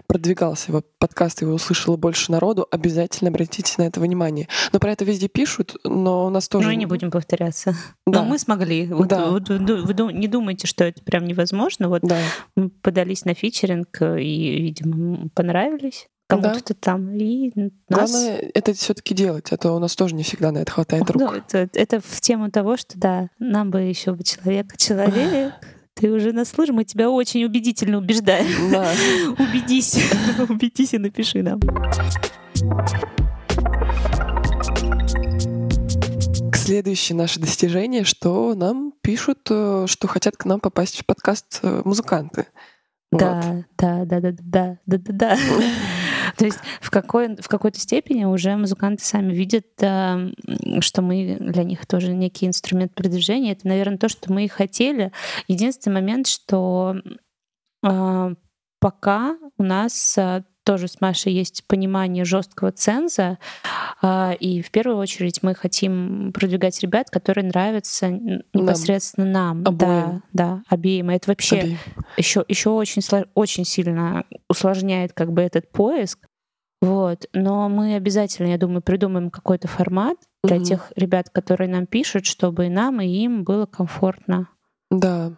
продвигался 0.07 0.71
его 0.71 0.81
подкаст, 0.97 1.41
его 1.41 1.53
услышало 1.53 1.97
больше 1.97 2.31
народу, 2.31 2.65
обязательно 2.71 3.29
обратите 3.29 3.73
на 3.77 3.83
это 3.83 3.99
внимание. 3.99 4.47
Но 4.71 4.79
про 4.79 4.93
это 4.93 5.03
везде 5.03 5.27
пишут, 5.27 5.75
но 5.83 6.25
у 6.25 6.29
нас 6.29 6.47
тоже... 6.47 6.67
Ну 6.67 6.71
и 6.71 6.77
не 6.77 6.85
будем 6.85 7.11
повторяться. 7.11 7.75
Да. 8.05 8.21
Но 8.21 8.29
мы 8.29 8.39
смогли. 8.39 8.87
Вот, 8.87 9.09
да. 9.09 9.29
вот, 9.29 9.49
вы, 9.49 9.83
вы 9.83 10.13
не 10.13 10.29
думайте, 10.29 10.67
что 10.67 10.85
это 10.85 11.03
прям 11.03 11.25
невозможно. 11.25 11.89
Вот 11.89 12.01
да. 12.03 12.17
мы 12.55 12.69
подались 12.69 13.25
на 13.25 13.33
фичеринг 13.33 14.01
и, 14.01 14.61
видимо, 14.61 15.27
понравились 15.35 16.07
кому-то 16.27 16.73
да. 16.73 16.75
там. 16.79 17.11
И 17.15 17.51
нас... 17.89 18.11
Главное 18.11 18.51
это 18.53 18.73
все-таки 18.73 19.13
делать, 19.13 19.51
а 19.51 19.57
то 19.57 19.73
у 19.73 19.79
нас 19.79 19.95
тоже 19.95 20.15
не 20.15 20.23
всегда 20.23 20.51
на 20.51 20.59
это 20.59 20.71
хватает 20.71 21.09
рук. 21.09 21.21
Да, 21.21 21.59
это, 21.59 21.79
это 21.79 21.99
в 21.99 22.21
тему 22.21 22.51
того, 22.51 22.77
что 22.77 22.97
да, 22.97 23.29
нам 23.39 23.71
бы 23.71 23.81
еще 23.81 24.13
бы 24.13 24.23
человек, 24.23 24.77
человек, 24.77 25.53
Ты 25.97 26.11
уже 26.11 26.31
нас 26.31 26.49
слышишь, 26.49 26.75
мы 26.75 26.83
тебя 26.83 27.09
очень 27.09 27.43
убедительно 27.43 27.97
убеждаем. 27.97 28.71
Да. 28.71 28.87
Убедись, 29.43 29.97
убедись 30.49 30.93
и 30.93 30.99
напиши 30.99 31.41
нам. 31.41 31.59
Следующее 36.53 37.15
наше 37.15 37.39
достижение, 37.39 38.03
что 38.03 38.53
нам 38.53 38.93
пишут, 39.01 39.39
э, 39.49 39.85
что 39.87 40.07
хотят 40.07 40.37
к 40.37 40.45
нам 40.45 40.59
попасть 40.59 41.01
в 41.01 41.05
подкаст 41.07 41.61
э, 41.63 41.81
музыканты. 41.83 42.45
Вот. 43.11 43.19
Да, 43.19 43.63
да, 43.77 44.05
да, 44.05 44.19
да, 44.19 44.31
да, 44.31 44.77
да, 44.85 44.97
да, 44.97 45.13
да. 45.13 45.37
То 46.37 46.45
есть 46.45 46.59
в, 46.81 46.91
какой, 46.91 47.35
в 47.35 47.47
какой-то 47.47 47.79
степени 47.79 48.25
уже 48.25 48.55
музыканты 48.55 49.03
сами 49.03 49.33
видят, 49.33 49.65
э, 49.81 50.31
что 50.81 51.01
мы 51.01 51.37
для 51.39 51.63
них 51.63 51.85
тоже 51.85 52.13
некий 52.13 52.45
инструмент 52.45 52.93
продвижения. 52.93 53.53
Это, 53.53 53.67
наверное, 53.67 53.97
то, 53.97 54.07
что 54.07 54.31
мы 54.31 54.45
и 54.45 54.47
хотели. 54.47 55.11
Единственный 55.47 55.95
момент, 55.95 56.27
что 56.27 56.95
э, 57.83 58.35
пока 58.79 59.37
у 59.57 59.63
нас 59.63 60.15
э, 60.17 60.43
тоже 60.63 60.87
с 60.87 61.01
Машей 61.01 61.33
есть 61.33 61.63
понимание 61.65 62.25
жесткого 62.25 62.73
ценза, 62.73 63.37
и 64.03 64.61
в 64.61 64.69
первую 64.69 64.97
очередь 64.97 65.41
мы 65.41 65.55
хотим 65.55 66.33
продвигать 66.33 66.81
ребят, 66.81 67.09
которые 67.09 67.45
нравятся 67.45 68.09
непосредственно 68.09 69.27
нам. 69.27 69.63
Обоим. 69.65 70.23
Да, 70.33 70.55
да, 70.57 70.63
обеим. 70.67 71.09
Это 71.09 71.31
вообще 71.31 71.59
Обеим. 71.59 71.77
еще, 72.17 72.43
еще 72.49 72.71
очень, 72.71 73.01
очень 73.33 73.63
сильно 73.63 74.25
усложняет 74.49 75.13
как 75.13 75.31
бы 75.31 75.41
этот 75.41 75.71
поиск. 75.71 76.26
Вот. 76.81 77.25
Но 77.33 77.69
мы 77.69 77.95
обязательно, 77.95 78.47
я 78.49 78.57
думаю, 78.57 78.81
придумаем 78.81 79.29
какой-то 79.31 79.67
формат 79.67 80.17
для 80.43 80.57
Мгм. 80.57 80.65
тех 80.65 80.93
ребят, 80.95 81.29
которые 81.29 81.69
нам 81.69 81.87
пишут, 81.87 82.25
чтобы 82.25 82.67
и 82.67 82.69
нам, 82.69 83.01
и 83.01 83.07
им 83.07 83.43
было 83.43 83.65
комфортно. 83.65 84.47
Да. 84.91 85.33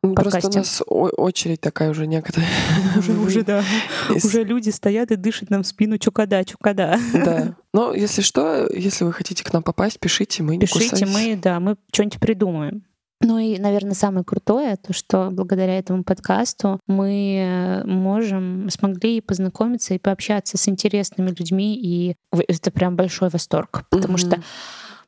Ну, 0.00 0.14
Просто 0.14 0.46
у 0.48 0.52
нас 0.52 0.80
очередь 0.86 1.60
такая 1.60 1.90
уже 1.90 2.06
некоторая. 2.06 2.48
да. 3.44 3.64
Из- 4.14 4.24
Уже 4.24 4.44
люди 4.44 4.70
стоят 4.70 5.10
и 5.10 5.16
дышат 5.16 5.50
нам 5.50 5.64
в 5.64 5.66
спину 5.66 5.98
чукада, 5.98 6.44
чукада. 6.44 6.98
Да. 7.12 7.56
Но 7.74 7.92
если 7.92 8.22
что, 8.22 8.68
если 8.72 9.02
вы 9.04 9.12
хотите 9.12 9.42
к 9.42 9.52
нам 9.52 9.64
попасть, 9.64 9.98
пишите, 9.98 10.44
мы 10.44 10.54
не 10.54 10.60
Пишите, 10.60 10.90
кусаемся. 10.90 11.12
мы, 11.18 11.36
да, 11.36 11.58
мы 11.58 11.76
что-нибудь 11.92 12.20
придумаем. 12.20 12.84
Ну 13.20 13.38
и, 13.38 13.58
наверное, 13.58 13.94
самое 13.94 14.24
крутое, 14.24 14.76
то, 14.76 14.92
что 14.92 15.30
благодаря 15.32 15.76
этому 15.78 16.04
подкасту 16.04 16.78
мы 16.86 17.38
э, 17.40 17.84
можем, 17.84 18.70
смогли 18.70 19.20
познакомиться 19.20 19.94
и 19.94 19.98
пообщаться 19.98 20.56
с 20.56 20.68
интересными 20.68 21.30
людьми, 21.30 21.74
и 21.76 22.14
это 22.46 22.70
прям 22.70 22.94
большой 22.94 23.28
восторг, 23.30 23.84
потому 23.90 24.14
Мгм. 24.14 24.18
что 24.18 24.42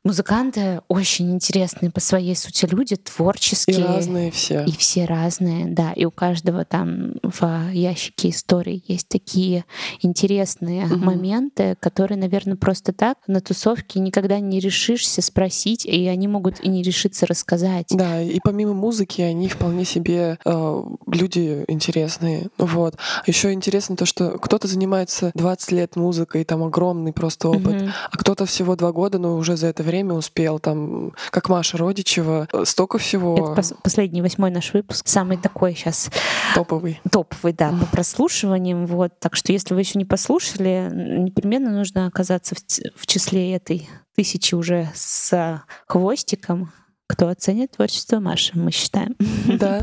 музыканты 0.03 0.81
очень 0.87 1.31
интересные 1.31 1.91
по 1.91 1.99
своей 1.99 2.35
сути 2.35 2.65
люди, 2.65 2.93
И 2.93 2.97
творческие. 2.97 3.85
разные 3.85 4.31
все. 4.31 4.63
И 4.65 4.71
все 4.71 5.05
разные, 5.05 5.65
да. 5.67 5.93
И 5.93 6.05
у 6.05 6.11
каждого 6.11 6.65
там 6.65 7.13
в 7.23 7.69
ящике 7.71 8.29
истории 8.29 8.83
есть 8.87 9.07
такие 9.07 9.63
интересные 10.01 10.85
Мгм. 10.85 10.99
моменты, 11.05 11.75
которые, 11.79 12.17
наверное, 12.17 12.55
просто 12.57 12.93
так 12.93 13.17
на 13.27 13.41
тусовке 13.41 13.99
никогда 13.99 14.39
не 14.39 14.59
решишься 14.59 15.21
спросить, 15.21 15.85
и 15.85 16.07
они 16.07 16.27
могут 16.27 16.59
и 16.63 16.67
не 16.67 16.81
решиться 16.81 17.25
рассказать. 17.27 17.87
Да, 17.91 18.21
и 18.21 18.39
помимо 18.43 18.73
музыки 18.73 19.21
они 19.21 19.47
вполне 19.49 19.85
себе 19.85 20.39
э, 20.43 20.83
люди 21.07 21.63
интересные. 21.67 22.49
Вот. 22.57 22.95
Еще 23.27 23.53
интересно 23.53 23.95
то, 23.95 24.05
что 24.05 24.37
кто-то 24.39 24.67
занимается 24.67 25.31
20 25.35 25.71
лет 25.73 25.95
музыкой, 25.95 26.43
там 26.43 26.63
огромный 26.63 27.13
просто 27.13 27.49
опыт, 27.49 27.81
Мгм. 27.81 27.91
а 28.11 28.17
кто-то 28.17 28.45
всего 28.45 28.75
два 28.75 28.91
года, 28.91 29.19
но 29.19 29.35
уже 29.37 29.57
за 29.57 29.67
это 29.67 29.83
время 29.83 29.90
успел, 30.15 30.59
там, 30.59 31.13
как 31.29 31.49
Маша 31.49 31.77
Родичева, 31.77 32.47
э, 32.51 32.65
столько 32.65 32.97
всего 32.97 33.35
Это 33.35 33.61
пос- 33.61 33.75
последний 33.83 34.21
восьмой 34.21 34.51
наш 34.51 34.73
выпуск, 34.73 35.07
самый 35.07 35.37
такой 35.37 35.75
сейчас 35.75 36.09
топовый. 36.55 36.99
топовый, 37.11 37.53
да, 37.53 37.71
по 37.71 37.85
прослушиваниям. 37.85 38.85
Вот. 38.85 39.19
Так 39.19 39.35
что 39.35 39.51
если 39.51 39.73
вы 39.73 39.81
еще 39.81 39.99
не 39.99 40.05
послушали, 40.05 40.89
непременно 40.91 41.71
нужно 41.71 42.07
оказаться 42.07 42.55
в, 42.55 42.59
в 42.95 43.07
числе 43.07 43.53
этой 43.55 43.87
тысячи 44.15 44.55
уже 44.55 44.89
с 44.93 45.61
хвостиком, 45.87 46.71
кто 47.07 47.27
оценит 47.27 47.71
творчество 47.71 48.19
Маши, 48.19 48.51
мы 48.55 48.71
считаем. 48.71 49.15
Да. 49.47 49.81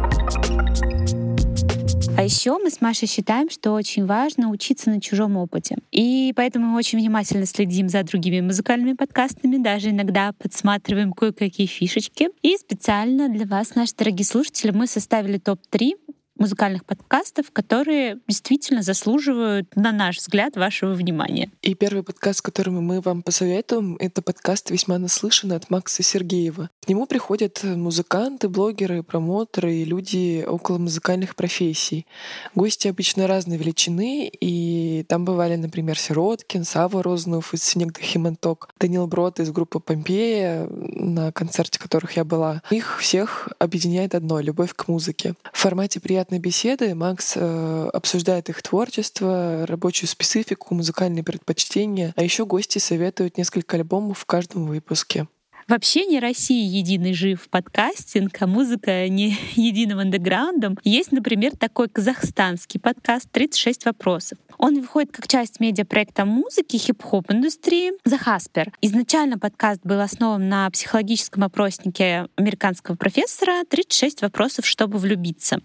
А 2.19 2.23
еще 2.23 2.57
мы 2.57 2.71
с 2.71 2.81
Машей 2.81 3.07
считаем, 3.07 3.51
что 3.51 3.73
очень 3.73 4.07
важно 4.07 4.49
учиться 4.49 4.89
на 4.89 5.03
чужом 5.03 5.37
опыте. 5.37 5.77
И 5.93 6.33
поэтому 6.35 6.69
мы 6.69 6.79
очень 6.79 6.99
внимательно 6.99 7.45
следим 7.45 7.91
за 7.91 8.03
другими 8.05 8.41
музыкальными 8.41 8.95
подкастами, 8.95 9.59
даже 9.59 9.91
иногда 9.91 10.33
подсматриваем 10.33 11.13
кое-какие 11.13 11.67
фишечки. 11.67 12.31
И 12.41 12.57
специально 12.57 13.29
для 13.29 13.45
вас, 13.45 13.75
наши 13.75 13.95
дорогие 13.95 14.25
слушатели, 14.25 14.71
мы 14.71 14.87
составили 14.87 15.37
топ-3 15.37 15.93
музыкальных 16.39 16.85
подкастов, 16.85 17.51
которые 17.53 18.19
действительно 18.29 18.83
заслуживают, 18.83 19.75
на 19.75 19.93
наш 19.93 20.19
взгляд, 20.19 20.57
вашего 20.57 20.93
внимания. 20.93 21.51
И 21.63 21.75
первый 21.75 22.03
подкаст, 22.03 22.43
который 22.43 22.71
мы 22.71 23.01
вам 23.01 23.23
посоветуем, 23.23 23.97
это 23.99 24.23
подкаст 24.23 24.71
«Весьма 24.71 24.99
наслышан» 24.99 25.53
от 25.53 25.71
Макса 25.71 26.03
Сергеева. 26.03 26.71
К 26.85 26.89
нему 26.89 27.07
приходят 27.07 27.63
музыканты, 27.65 28.49
блогеры, 28.49 29.03
промоторы 29.03 29.75
и 29.75 29.85
люди 29.85 30.45
около 30.47 30.79
музыкальных 30.79 31.35
профессий. 31.35 32.07
Гости 32.55 32.89
обычно 32.89 33.27
разной 33.27 33.57
величины, 33.57 34.29
и 34.29 35.05
там 35.09 35.25
бывали, 35.25 35.57
например, 35.57 35.99
Сироткин, 35.99 36.65
Сава 36.65 37.03
Рознов 37.03 37.55
из 37.55 37.63
«Снег 37.63 37.99
Химанток», 37.99 38.69
Данил 38.79 39.07
Брод 39.07 39.41
из 39.41 39.51
группы 39.51 39.81
«Помпея», 39.81 40.69
на 40.71 41.33
концерте 41.33 41.79
которых 41.79 42.17
я 42.17 42.25
была. 42.25 42.63
Их 42.71 43.01
всех 43.01 43.49
объединяет 43.59 44.15
одно— 44.15 44.41
любовь 44.41 44.75
к 44.75 44.89
музыке. 44.89 45.35
В 45.53 45.59
формате 45.59 46.01
приятной 46.27 46.39
беседы 46.41 46.95
Макс 46.97 47.35
э, 47.37 47.91
обсуждает 47.93 48.49
их 48.49 48.61
творчество, 48.61 49.65
рабочую 49.65 50.09
специфику, 50.09 50.75
музыкальные 50.75 51.23
предпочтения, 51.23 52.13
а 52.17 52.25
еще 52.25 52.45
гости 52.45 52.79
советуют 52.79 53.39
несколько 53.39 53.77
альбомов 53.77 54.19
в 54.19 54.25
каждом 54.25 54.67
выпуске. 54.67 55.29
Вообще 55.69 56.05
не 56.05 56.19
России 56.19 56.65
единый 56.65 57.13
жив 57.13 57.49
подкастинг, 57.49 58.37
а 58.41 58.47
музыка 58.49 59.09
не 59.09 59.37
единым 59.55 60.01
андеграундом. 60.01 60.79
Есть, 60.83 61.13
например, 61.13 61.57
такой 61.57 61.89
казахстанский 61.89 62.81
подкаст 62.81 63.29
«36 63.33 63.83
вопросов». 63.85 64.39
Он 64.59 64.81
выходит 64.81 65.13
как 65.13 65.29
часть 65.29 65.61
медиапроекта 65.61 66.25
музыки 66.25 66.77
хип-хоп 66.77 67.31
индустрии 67.31 67.93
The 68.09 68.19
Hasper. 68.27 68.73
Изначально 68.81 69.39
подкаст 69.39 69.81
был 69.85 70.01
основан 70.01 70.49
на 70.49 70.69
психологическом 70.71 71.45
опроснике 71.45 72.27
американского 72.35 72.97
профессора 72.97 73.63
«36 73.71 74.23
вопросов, 74.23 74.67
чтобы 74.67 74.99
влюбиться». 74.99 75.61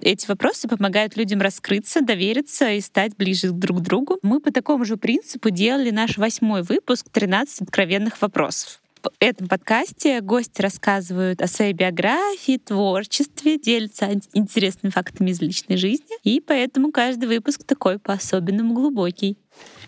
Эти 0.00 0.26
вопросы 0.26 0.68
помогают 0.68 1.16
людям 1.16 1.40
раскрыться, 1.40 2.02
довериться 2.02 2.70
и 2.70 2.80
стать 2.80 3.16
ближе 3.16 3.50
друг 3.50 3.78
к 3.78 3.82
другу. 3.82 4.18
Мы 4.22 4.40
по 4.40 4.52
такому 4.52 4.84
же 4.84 4.96
принципу 4.96 5.50
делали 5.50 5.90
наш 5.90 6.18
восьмой 6.18 6.62
выпуск 6.62 7.06
«13 7.12 7.62
откровенных 7.62 8.20
вопросов». 8.20 8.80
В 9.02 9.10
этом 9.20 9.46
подкасте 9.46 10.20
гости 10.20 10.60
рассказывают 10.60 11.40
о 11.40 11.46
своей 11.46 11.72
биографии, 11.72 12.58
творчестве, 12.58 13.56
делятся 13.56 14.10
интересными 14.32 14.90
фактами 14.90 15.30
из 15.30 15.40
личной 15.40 15.76
жизни, 15.76 16.16
и 16.24 16.40
поэтому 16.40 16.90
каждый 16.90 17.28
выпуск 17.28 17.62
такой 17.62 18.00
по-особенному 18.00 18.74
глубокий. 18.74 19.38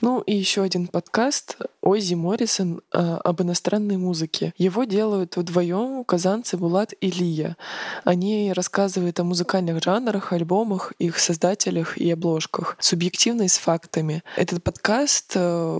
Ну 0.00 0.20
и 0.20 0.36
еще 0.36 0.62
один 0.62 0.86
подкаст 0.86 1.58
Оззи 1.88 2.14
Моррисон 2.14 2.82
а, 2.92 3.16
об 3.24 3.40
иностранной 3.40 3.96
музыке. 3.96 4.52
Его 4.58 4.84
делают 4.84 5.36
вдвоем 5.36 6.04
казанцы 6.04 6.58
Булат 6.58 6.92
и 7.00 7.10
Лия. 7.10 7.56
Они 8.04 8.52
рассказывают 8.54 9.18
о 9.20 9.24
музыкальных 9.24 9.82
жанрах, 9.82 10.34
альбомах, 10.34 10.92
их 10.98 11.18
создателях 11.18 11.96
и 11.96 12.10
обложках, 12.10 12.76
субъективно 12.78 13.42
и 13.42 13.48
с 13.48 13.56
фактами. 13.56 14.22
Этот 14.36 14.62
подкаст, 14.62 15.32
э, 15.34 15.78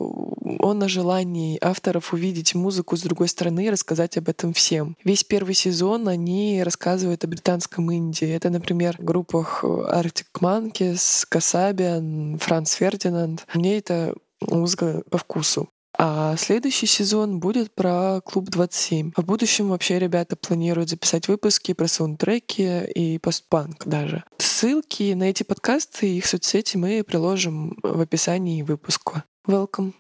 он 0.61 0.83
о 0.83 0.89
желании 0.89 1.59
авторов 1.61 2.15
увидеть 2.15 2.55
музыку 2.55 2.97
с 2.97 3.03
другой 3.03 3.29
стороны 3.29 3.67
и 3.67 3.71
рассказать 3.71 4.17
об 4.17 4.31
этом 4.31 4.55
всем. 4.55 4.97
Весь 5.05 5.25
первый 5.25 5.55
сезон 5.55 6.09
они 6.09 6.63
рассказывают 6.65 7.23
о 7.25 7.29
британском 7.29 7.93
инди. 7.93 8.25
Это, 8.25 8.49
например, 8.49 8.97
группах 8.99 9.63
Arctic 9.63 10.25
Monkeys, 10.41 11.27
Касабиан, 11.29 12.39
Франц 12.39 12.73
Фердинанд. 12.73 13.47
Мне 13.53 13.77
это 13.77 14.15
музыка 14.41 15.03
по 15.11 15.19
вкусу. 15.19 15.69
А 16.01 16.37
следующий 16.37 16.87
сезон 16.87 17.41
будет 17.41 17.75
про 17.75 18.21
клуб 18.25 18.51
27. 18.51 19.11
В 19.17 19.25
будущем 19.25 19.69
вообще 19.69 19.99
ребята 19.99 20.37
планируют 20.37 20.91
записать 20.91 21.27
выпуски 21.27 21.75
про 21.75 21.89
саундтреки 21.89 22.85
и 22.85 23.19
постпанк 23.19 23.85
даже. 23.85 24.23
Ссылки 24.39 25.13
на 25.15 25.25
эти 25.25 25.43
подкасты 25.43 26.09
и 26.09 26.19
их 26.19 26.27
соцсети 26.27 26.77
мы 26.77 27.03
приложим 27.03 27.77
в 27.83 28.01
описании 28.01 28.63
выпуска. 28.63 29.25
Welcome. 29.49 29.93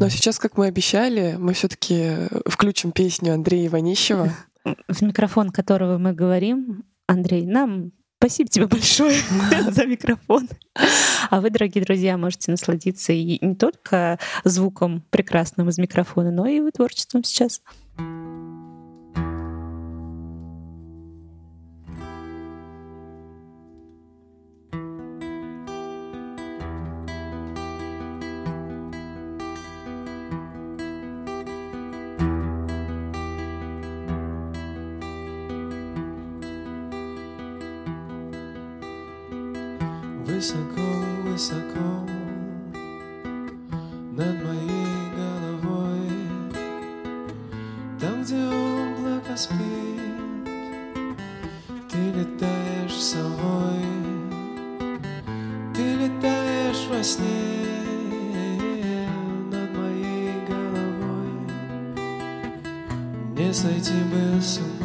Но 0.00 0.08
сейчас, 0.08 0.40
как 0.40 0.56
мы 0.56 0.66
обещали, 0.66 1.36
мы 1.38 1.52
все-таки 1.52 2.14
включим 2.46 2.90
песню 2.90 3.34
Андрея 3.34 3.68
Иванищева. 3.68 4.34
В 4.88 5.02
микрофон 5.02 5.50
которого 5.50 5.98
мы 5.98 6.12
говорим, 6.12 6.84
Андрей, 7.06 7.46
нам 7.46 7.92
спасибо 8.26 8.50
тебе 8.50 8.66
большое 8.66 9.20
за 9.70 9.86
микрофон. 9.86 10.48
А 11.30 11.40
вы, 11.40 11.50
дорогие 11.50 11.84
друзья, 11.84 12.18
можете 12.18 12.50
насладиться 12.50 13.12
и 13.12 13.38
не 13.44 13.54
только 13.54 14.18
звуком 14.42 15.04
прекрасным 15.10 15.68
из 15.68 15.78
микрофона, 15.78 16.32
но 16.32 16.46
и 16.46 16.56
его 16.56 16.72
творчеством 16.72 17.22
сейчас. 17.22 17.62
Высоко, 17.96 18.45
высоко 40.36 42.06
над 44.12 44.44
моей 44.44 45.00
головой. 45.16 46.10
Там, 47.98 48.22
где 48.22 48.36
облако 48.36 49.34
спит 49.34 49.56
Ты 51.90 51.98
летаешь 52.12 53.00
совой 53.00 53.80
Ты 55.74 55.94
летаешь 55.94 56.86
во 56.90 57.02
сне 57.02 57.80
над 59.50 59.70
моей 59.74 60.34
головой. 60.46 61.32
Не 63.36 63.54
сойти 63.54 63.94
бы 64.12 64.42
с 64.42 64.58
ума 64.58 64.75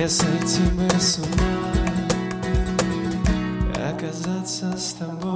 Не 0.00 0.08
сойти 0.08 0.62
бы 0.62 0.88
с 0.98 1.18
ума? 1.18 1.28
Оказаться 3.86 4.74
с 4.74 4.94
тобой 4.94 5.29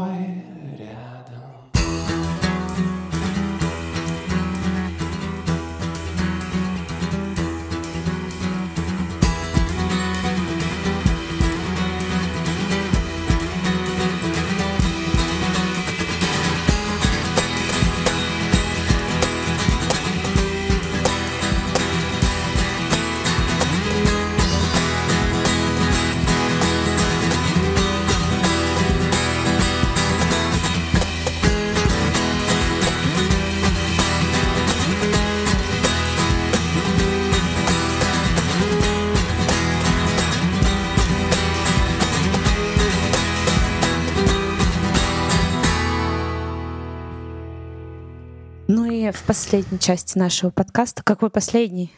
последней 49.55 49.79
части 49.79 50.19
нашего 50.19 50.51
подкаста, 50.51 51.05
какой 51.05 51.31
последний? 51.31 51.93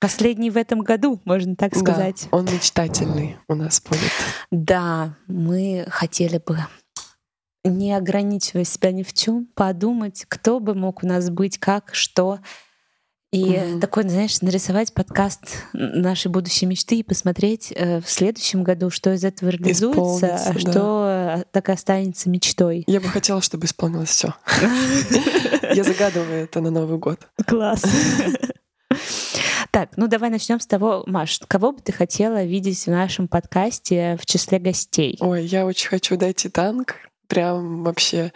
Последний 0.00 0.48
в 0.48 0.56
этом 0.56 0.80
году, 0.80 1.20
можно 1.26 1.54
так 1.54 1.76
сказать. 1.76 2.28
Да, 2.30 2.38
он 2.38 2.46
мечтательный 2.46 3.36
у 3.46 3.54
нас 3.54 3.82
будет. 3.82 4.10
Да, 4.50 5.14
мы 5.26 5.84
хотели 5.90 6.38
бы 6.38 6.60
не 7.62 7.92
ограничивая 7.92 8.64
себя 8.64 8.90
ни 8.90 9.02
в 9.02 9.12
чем, 9.12 9.44
подумать, 9.54 10.24
кто 10.28 10.60
бы 10.60 10.74
мог 10.74 11.04
у 11.04 11.06
нас 11.06 11.28
быть, 11.28 11.58
как, 11.58 11.94
что. 11.94 12.38
И 13.34 13.44
Мгм. 13.58 13.80
такой, 13.80 14.08
знаешь, 14.08 14.40
нарисовать 14.42 14.94
подкаст 14.94 15.40
нашей 15.72 16.28
будущей 16.30 16.66
мечты 16.66 17.00
и 17.00 17.02
посмотреть 17.02 17.72
э, 17.74 18.00
в 18.00 18.08
следующем 18.08 18.62
году, 18.62 18.90
что 18.90 19.12
из 19.12 19.24
этого 19.24 19.48
реализуется, 19.50 20.36
а 20.36 20.52
да. 20.52 20.58
что 20.60 21.36
э, 21.40 21.44
так 21.50 21.68
и 21.68 21.72
останется 21.72 22.30
мечтой. 22.30 22.84
Я 22.86 23.00
бы 23.00 23.08
хотела, 23.08 23.42
чтобы 23.42 23.66
исполнилось 23.66 24.10
все. 24.10 24.34
Я 25.74 25.82
загадываю 25.82 26.44
это 26.44 26.60
на 26.60 26.70
Новый 26.70 26.98
год. 26.98 27.26
Класс. 27.46 27.82
Так, 29.70 29.88
ну 29.96 30.06
давай 30.06 30.30
начнем 30.30 30.60
с 30.60 30.66
того, 30.68 31.02
Маш, 31.06 31.40
кого 31.48 31.72
бы 31.72 31.80
ты 31.80 31.90
хотела 31.90 32.44
видеть 32.44 32.84
в 32.86 32.90
нашем 32.90 33.26
подкасте 33.26 34.16
в 34.22 34.24
числе 34.24 34.60
гостей? 34.60 35.16
Ой, 35.20 35.44
я 35.44 35.66
очень 35.66 35.88
хочу 35.88 36.16
дойти 36.16 36.48
танк. 36.48 36.94
Прям 37.26 37.82
вообще. 37.82 38.32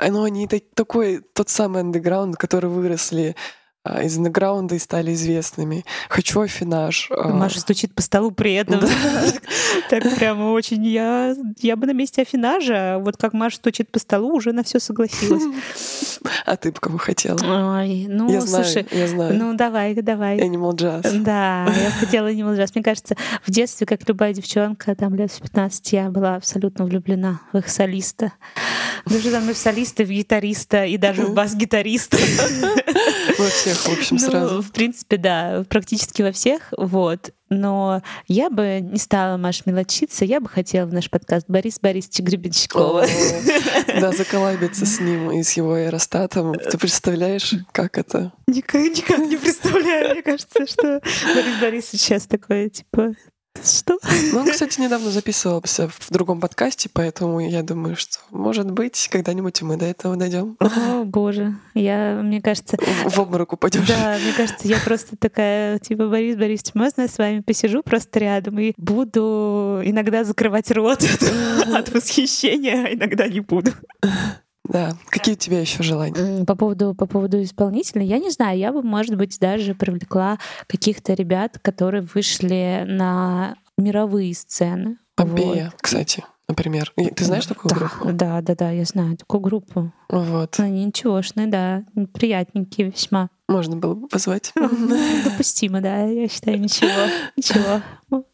Ну, 0.00 0.22
они 0.24 0.46
та- 0.48 0.60
такой, 0.74 1.20
тот 1.34 1.50
самый 1.50 1.82
андеграунд, 1.82 2.36
который 2.36 2.70
выросли 2.70 3.36
из 3.84 4.16
андеграунда 4.16 4.76
и 4.76 4.78
стали 4.78 5.12
известными. 5.12 5.84
Хочу 6.08 6.40
афинаж. 6.40 7.08
а, 7.10 7.28
Маша 7.28 7.58
стучит 7.60 7.94
по 7.94 8.02
столу 8.02 8.30
при 8.30 8.54
этом. 8.54 8.80
Так 9.88 10.02
прямо 10.16 10.52
очень. 10.52 10.86
Я, 10.86 11.34
я 11.60 11.76
бы 11.76 11.86
на 11.86 11.92
месте 11.92 12.22
Афинажа, 12.22 12.98
вот 13.00 13.16
как 13.16 13.32
Маша 13.32 13.56
стучит 13.56 13.90
по 13.90 13.98
столу, 13.98 14.34
уже 14.34 14.52
на 14.52 14.62
все 14.62 14.78
согласилась. 14.78 15.42
А 16.46 16.56
ты 16.56 16.70
бы 16.70 16.78
кого 16.78 16.98
хотела? 16.98 17.36
Ой, 17.78 18.06
ну, 18.08 18.30
я 18.32 18.40
знаю, 18.40 18.64
слушай, 18.64 18.86
я 18.92 19.08
знаю. 19.08 19.34
ну 19.34 19.54
давай, 19.54 19.94
давай. 19.94 20.38
Animal 20.38 20.72
Jazz. 20.74 21.18
Да, 21.22 21.66
я 21.66 21.90
хотела 21.90 22.30
Animal 22.30 22.56
Jazz. 22.56 22.70
Мне 22.74 22.84
кажется, 22.84 23.16
в 23.44 23.50
детстве, 23.50 23.86
как 23.86 24.08
любая 24.08 24.32
девчонка, 24.32 24.94
там 24.94 25.14
лет 25.14 25.32
в 25.32 25.40
15, 25.40 25.92
я 25.92 26.10
была 26.10 26.36
абсолютно 26.36 26.84
влюблена 26.84 27.40
в 27.52 27.58
их 27.58 27.68
солиста. 27.68 28.32
Даже 29.06 29.30
там 29.30 29.50
и 29.50 29.52
в 29.52 29.56
солиста, 29.58 30.02
и 30.04 30.06
в 30.06 30.10
гитариста, 30.10 30.84
и 30.84 30.96
даже 30.96 31.26
в 31.26 31.34
бас-гитариста. 31.34 32.16
Во 33.38 33.48
всех, 33.74 33.94
в 33.94 33.98
общем, 33.98 34.16
Ну, 34.20 34.26
сразу. 34.30 34.62
в 34.62 34.72
принципе, 34.72 35.16
да, 35.16 35.64
практически 35.68 36.22
во 36.22 36.32
всех, 36.32 36.72
вот. 36.76 37.30
Но 37.50 38.02
я 38.28 38.48
бы 38.48 38.80
не 38.80 38.98
стала, 38.98 39.36
Маш, 39.36 39.66
мелочиться, 39.66 40.24
я 40.24 40.40
бы 40.40 40.48
хотела 40.48 40.86
в 40.86 40.92
наш 40.94 41.10
подкаст 41.10 41.46
Борис 41.48 41.78
Борисовича 41.80 42.22
Гребенщикова. 42.22 43.04
Да, 44.00 44.10
заколабиться 44.12 44.86
с 44.86 45.00
ним 45.00 45.30
и 45.32 45.42
с 45.42 45.52
его 45.52 45.74
аэростатом. 45.74 46.54
Ты 46.54 46.78
представляешь, 46.78 47.54
как 47.72 47.98
это? 47.98 48.32
Никак, 48.46 48.80
никак 48.80 49.18
не 49.18 49.36
представляю, 49.36 50.12
мне 50.14 50.22
кажется, 50.22 50.66
что 50.66 51.00
Борис 51.34 51.60
Борисович 51.60 52.00
сейчас 52.00 52.26
такой, 52.26 52.70
типа, 52.70 53.12
что? 53.62 53.98
Ну, 54.32 54.40
он, 54.40 54.50
кстати, 54.50 54.80
недавно 54.80 55.10
записывался 55.10 55.88
в 55.88 56.10
другом 56.10 56.40
подкасте, 56.40 56.88
поэтому 56.92 57.40
я 57.40 57.62
думаю, 57.62 57.96
что, 57.96 58.18
может 58.30 58.70
быть, 58.70 59.08
когда-нибудь 59.10 59.60
и 59.60 59.64
мы 59.64 59.76
до 59.76 59.86
этого 59.86 60.16
дойдем. 60.16 60.56
О, 60.60 61.04
боже, 61.04 61.54
я, 61.74 62.20
мне 62.22 62.40
кажется, 62.40 62.76
В 62.76 63.10
в 63.10 63.18
обморок 63.20 63.52
упадешь. 63.52 63.86
Да, 63.86 64.18
мне 64.22 64.32
кажется, 64.32 64.66
я 64.66 64.78
просто 64.78 65.16
такая, 65.16 65.78
типа, 65.78 66.08
Борис 66.08 66.36
Борисович, 66.36 66.74
можно 66.74 67.02
я 67.02 67.08
с 67.08 67.18
вами 67.18 67.40
посижу 67.40 67.82
просто 67.82 68.18
рядом 68.18 68.58
и 68.58 68.72
буду 68.76 69.80
иногда 69.84 70.24
закрывать 70.24 70.70
рот 70.70 71.02
от 71.74 71.92
восхищения, 71.92 72.86
а 72.86 72.94
иногда 72.94 73.28
не 73.28 73.40
буду. 73.40 73.72
Да. 74.68 74.92
Какие 75.08 75.34
у 75.34 75.38
тебя 75.38 75.60
еще 75.60 75.82
желания? 75.82 76.44
По 76.44 76.54
поводу, 76.54 76.94
по 76.94 77.06
поводу 77.06 77.42
исполнителя, 77.42 78.02
я 78.02 78.18
не 78.18 78.30
знаю, 78.30 78.58
я 78.58 78.72
бы, 78.72 78.82
может 78.82 79.16
быть, 79.16 79.38
даже 79.40 79.74
привлекла 79.74 80.38
каких-то 80.66 81.14
ребят, 81.14 81.58
которые 81.60 82.02
вышли 82.02 82.84
на 82.86 83.56
мировые 83.76 84.34
сцены. 84.34 84.98
Помпея, 85.16 85.72
кстати. 85.80 86.24
например. 86.48 86.92
Ты 87.16 87.24
знаешь 87.24 87.46
такую 87.46 87.70
да, 87.70 87.76
группу? 87.76 88.12
Да, 88.12 88.40
да, 88.40 88.54
да, 88.54 88.70
я 88.70 88.84
знаю 88.84 89.16
такую 89.16 89.40
группу. 89.40 89.92
Вот. 90.08 90.58
Они 90.58 90.84
ничегошные, 90.84 91.48
да, 91.48 91.84
приятненькие 92.12 92.90
весьма. 92.90 93.30
Можно 93.48 93.76
было 93.76 93.94
бы 93.94 94.08
позвать. 94.08 94.52
Допустимо, 95.24 95.80
да, 95.80 96.04
я 96.04 96.28
считаю, 96.28 96.60
ничего, 96.60 96.90
ничего. 97.36 97.82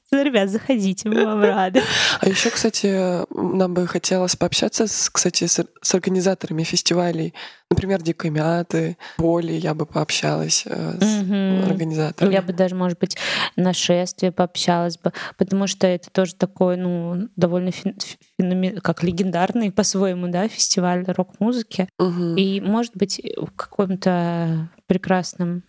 Ну, 0.13 0.23
Ребят, 0.25 0.49
заходите, 0.49 1.09
мы 1.09 1.25
вам 1.27 1.43
рады. 1.43 1.83
А 2.21 2.27
еще, 2.29 2.49
кстати, 2.49 3.27
нам 3.59 3.75
бы 3.75 3.87
хотелось 3.87 4.37
пообщаться, 4.37 4.87
с, 4.87 5.11
кстати, 5.11 5.45
с, 5.47 5.63
с 5.83 5.95
организаторами 5.95 6.63
фестивалей. 6.63 7.35
Например, 7.71 8.01
Дикой 8.01 8.31
Мяты, 8.31 8.97
Боли, 9.19 9.53
я 9.53 9.75
бы 9.75 9.85
пообщалась 9.85 10.63
э, 10.67 10.99
с 10.99 11.23
Мгм. 11.23 11.65
организаторами. 11.71 12.33
Я 12.33 12.41
бы 12.41 12.55
даже, 12.55 12.75
может 12.75 12.99
быть, 12.99 13.19
на 13.57 13.75
шествие 13.75 14.33
пообщалась 14.33 14.97
бы, 14.97 15.13
потому 15.37 15.67
что 15.67 15.87
это 15.87 16.09
тоже 16.11 16.35
такой, 16.35 16.79
ну, 16.79 17.29
довольно 17.37 17.69
фен- 17.69 18.01
феномен, 18.39 18.79
как 18.79 19.03
легендарный 19.03 19.71
по-своему, 19.71 20.29
да, 20.29 20.49
фестиваль 20.49 21.05
рок-музыки. 21.07 21.87
Мгм. 21.99 22.37
И, 22.37 22.63
может 22.63 22.97
быть, 22.97 23.21
в 23.37 23.51
каком-то 23.55 24.71
прекрасном 24.87 25.63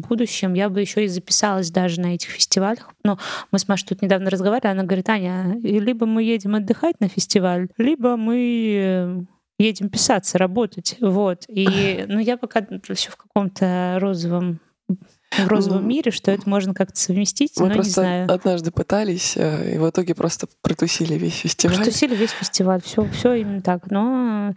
будущем 0.00 0.54
я 0.54 0.68
бы 0.68 0.80
еще 0.80 1.04
и 1.04 1.08
записалась 1.08 1.70
даже 1.70 2.00
на 2.00 2.14
этих 2.14 2.30
фестивалях. 2.30 2.90
Но 3.02 3.18
мы 3.50 3.58
с 3.58 3.68
Машей 3.68 3.88
тут 3.88 4.02
недавно 4.02 4.30
разговаривали, 4.30 4.72
она 4.72 4.82
говорит, 4.84 5.08
Аня, 5.08 5.56
либо 5.62 6.06
мы 6.06 6.22
едем 6.22 6.54
отдыхать 6.54 7.00
на 7.00 7.08
фестиваль, 7.08 7.68
либо 7.78 8.16
мы 8.16 8.76
э, 8.76 9.20
едем 9.58 9.88
писаться, 9.88 10.38
работать. 10.38 10.96
Вот. 11.00 11.44
И 11.48 12.04
ну, 12.08 12.18
я 12.18 12.36
пока 12.36 12.60
еще 12.60 13.10
в 13.10 13.16
каком-то 13.16 13.98
розовом 14.00 14.60
в 14.88 15.48
розовом 15.48 15.82
Ну, 15.82 15.88
мире, 15.88 16.10
что 16.10 16.30
это 16.30 16.48
можно 16.48 16.74
как-то 16.74 16.98
совместить, 16.98 17.52
Мы 17.56 17.66
но 17.66 17.68
не 17.68 17.74
просто 17.74 17.92
знаю. 17.92 18.32
однажды 18.32 18.70
пытались, 18.70 19.36
э, 19.36 19.74
и 19.74 19.78
в 19.78 19.88
итоге 19.88 20.14
просто 20.14 20.46
протусили 20.62 21.14
весь 21.14 21.38
фестиваль. 21.38 21.76
Протусили 21.76 22.14
весь 22.14 22.30
фестиваль, 22.30 22.80
все, 22.82 23.08
все 23.08 23.34
именно 23.34 23.62
так. 23.62 23.90
Но 23.90 24.54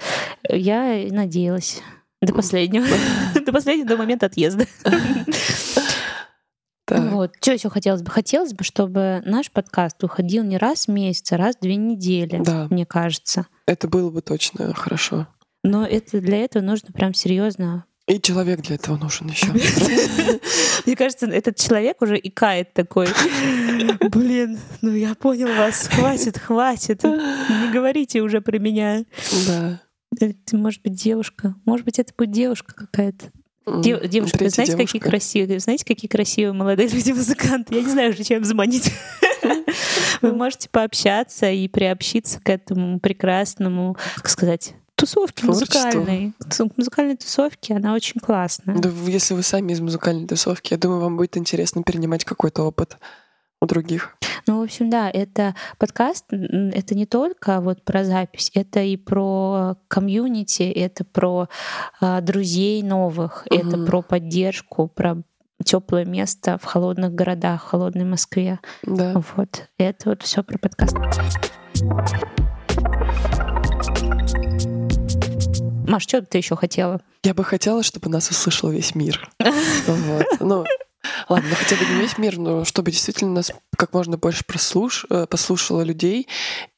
я 0.50 1.08
надеялась 1.10 1.82
до 2.28 2.34
последнего, 2.34 2.86
до 3.45 3.51
последнего, 3.51 3.88
до 3.88 3.97
момента 3.97 4.25
отъезда. 4.28 4.65
Так. 6.86 7.11
Вот. 7.11 7.34
Что 7.41 7.51
еще 7.51 7.69
хотелось 7.69 8.01
бы? 8.01 8.09
Хотелось 8.09 8.53
бы, 8.53 8.63
чтобы 8.63 9.21
наш 9.25 9.51
подкаст 9.51 10.01
выходил 10.01 10.43
не 10.43 10.57
раз 10.57 10.86
в 10.88 10.91
месяц, 10.91 11.34
а 11.34 11.38
раз 11.38 11.57
в 11.57 11.59
две 11.59 11.75
недели, 11.75 12.41
Да. 12.43 12.67
мне 12.69 12.86
кажется. 12.86 13.47
Это 13.65 13.89
было 13.89 14.09
бы 14.09 14.21
точно 14.21 14.73
хорошо. 14.73 15.28
Но 15.63 15.86
это, 15.86 16.21
для 16.21 16.38
этого 16.38 16.63
нужно 16.63 16.93
прям 16.93 17.13
серьезно. 17.13 17.84
И 18.07 18.21
человек 18.21 18.61
для 18.61 18.75
этого 18.75 18.95
нужен 18.95 19.28
еще. 19.28 19.47
Мне 20.86 20.95
кажется, 20.95 21.25
этот 21.25 21.57
человек 21.57 22.01
уже 22.01 22.17
икает 22.17 22.73
такой. 22.73 23.07
Блин, 24.11 24.57
ну 24.82 24.93
я 24.95 25.13
понял 25.13 25.49
вас. 25.49 25.89
Хватит, 25.91 26.38
хватит. 26.38 27.03
Не 27.03 27.69
говорите 27.73 28.21
уже 28.21 28.39
про 28.39 28.59
меня. 28.59 29.03
Да. 29.45 29.82
Это 30.20 30.57
может 30.57 30.82
быть 30.82 30.93
девушка. 30.93 31.55
Может 31.65 31.86
быть, 31.86 31.99
это 31.99 32.13
будет 32.18 32.32
девушка 32.32 32.74
какая-то. 32.74 33.32
Дев- 33.82 34.07
девушка, 34.07 34.38
третья 34.38 34.55
знаете, 34.55 34.72
какие 34.74 34.93
девушка. 34.93 35.09
красивые, 35.09 35.59
знаете, 35.59 35.86
какие 35.86 36.09
красивые 36.09 36.53
молодые 36.53 36.88
люди 36.88 37.11
музыканты. 37.11 37.76
Я 37.76 37.82
не 37.82 37.89
знаю 37.89 38.11
уже, 38.11 38.24
чем 38.24 38.43
заманить. 38.45 38.91
Вы 40.22 40.32
можете 40.34 40.70
пообщаться 40.70 41.49
и 41.51 41.68
приобщиться 41.68 42.39
к 42.39 42.49
этому 42.49 42.99
прекрасному, 42.99 43.97
как 44.15 44.30
сказать, 44.30 44.74
тусовке 44.95 45.43
Творчеству. 45.43 45.76
музыкальной. 45.99 46.34
Музыкальной 46.78 47.18
тусовке, 47.18 47.76
она 47.76 47.93
очень 47.93 48.20
классная. 48.22 48.78
Да, 48.78 48.89
если 49.05 49.34
вы 49.34 49.43
сами 49.43 49.74
из 49.74 49.82
музыкальной 49.82 50.28
тусовки, 50.28 50.74
я 50.74 50.78
думаю, 50.78 51.01
вам 51.01 51.18
будет 51.18 51.38
интересно 51.38 51.84
перенимать 51.84 52.24
какой-то 52.24 52.63
опыт 52.63 52.97
у 53.62 53.66
других. 53.66 54.16
Ну, 54.45 54.60
в 54.60 54.64
общем, 54.64 54.89
да, 54.89 55.10
это 55.10 55.55
подкаст, 55.78 56.26
это 56.32 56.95
не 56.95 57.05
только 57.05 57.60
вот 57.60 57.84
про 57.84 58.03
запись, 58.05 58.49
это 58.53 58.80
и 58.82 58.95
про 58.95 59.76
комьюнити, 59.88 60.64
это 60.64 61.03
про 61.03 61.49
а, 61.99 62.22
друзей 62.22 62.82
новых, 62.82 63.45
это 63.49 63.78
Мгм. 63.78 63.86
про 63.88 64.01
поддержку, 64.01 64.88
про 64.88 65.18
теплое 65.66 66.05
место 66.05 66.58
в 66.62 66.66
холодных 66.66 67.14
городах, 67.14 67.64
в 67.64 67.68
холодной 67.68 68.05
Москве. 68.05 68.60
Да. 68.84 69.22
Вот. 69.36 69.68
Это 69.78 70.10
вот 70.12 70.24
все 70.24 70.43
про 70.43 70.58
подкаст. 70.58 70.95
Маш, 75.88 76.03
что 76.03 76.22
ты 76.22 76.38
еще 76.38 76.55
хотела? 76.55 77.01
Я 77.24 77.34
бы 77.34 77.43
хотела, 77.43 77.82
чтобы 77.84 78.10
нас 78.10 78.30
услышал 78.30 78.70
весь 78.70 78.95
мир. 78.95 79.30
Вот. 79.88 80.26
Ну, 80.41 80.66
ладно, 81.30 81.55
хотя 81.55 81.76
бы 81.76 81.86
не 81.86 82.01
весь 82.01 82.18
мир, 82.18 82.38
но 82.38 82.66
чтобы 82.66 82.91
действительно 82.91 83.34
нас 83.34 83.51
как 83.78 83.93
можно 83.93 84.18
больше 84.18 84.43
прослуш... 84.45 85.05
э, 85.10 85.26
послушало 85.30 85.82
людей, 85.82 86.28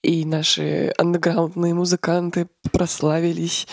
и 0.04 0.26
наши 0.26 0.94
андеграундные 0.98 1.74
музыканты 1.74 2.48
прославились, 2.72 3.68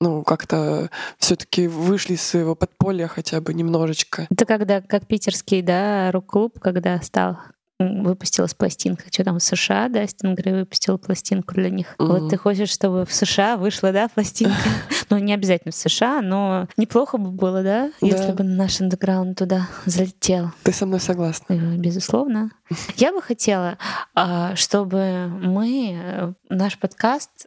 ну, 0.00 0.24
как-то 0.24 0.90
все 1.18 1.36
таки 1.36 1.68
вышли 1.68 2.14
из 2.14 2.22
своего 2.22 2.56
подполья 2.56 3.06
хотя 3.06 3.40
бы 3.40 3.54
немножечко. 3.54 4.26
Это 4.30 4.46
когда, 4.46 4.80
как 4.80 5.06
питерский, 5.06 5.62
да, 5.62 6.10
рок-клуб, 6.10 6.58
когда 6.60 7.00
стал 7.02 7.38
м, 7.82 8.02
выпустилась 8.04 8.54
пластинка, 8.54 9.04
что 9.12 9.24
там 9.24 9.38
в 9.38 9.42
США, 9.42 9.88
да, 9.88 10.06
Стингрей 10.06 10.52
выпустил 10.54 10.98
пластинку 10.98 11.54
для 11.54 11.70
них. 11.70 11.94
Мгм. 11.98 12.08
Вот 12.08 12.30
ты 12.30 12.36
хочешь, 12.36 12.70
чтобы 12.70 13.04
в 13.06 13.12
США 13.12 13.56
вышла, 13.56 13.92
да, 13.92 14.08
пластинка? 14.08 14.56
Ну, 15.10 15.18
не 15.18 15.34
обязательно 15.34 15.72
в 15.72 15.74
США, 15.74 16.22
но 16.22 16.68
неплохо 16.78 17.18
бы 17.18 17.30
было, 17.32 17.62
да, 17.62 17.90
если 18.00 18.28
Да. 18.28 18.32
бы 18.32 18.44
наш 18.44 18.80
андеграунд 18.80 19.36
туда 19.36 19.68
залетел. 19.84 20.52
Ты 20.62 20.72
со 20.72 20.86
мной 20.86 21.00
согласна? 21.00 21.52
Э, 21.52 21.76
Безусловно. 21.76 22.50
Я 22.96 23.12
бы 23.12 23.20
хотела, 23.20 23.76
а, 24.14 24.56
чтобы 24.56 25.26
мы, 25.28 25.98
э, 26.02 26.32
наш 26.48 26.78
подкаст 26.78 27.46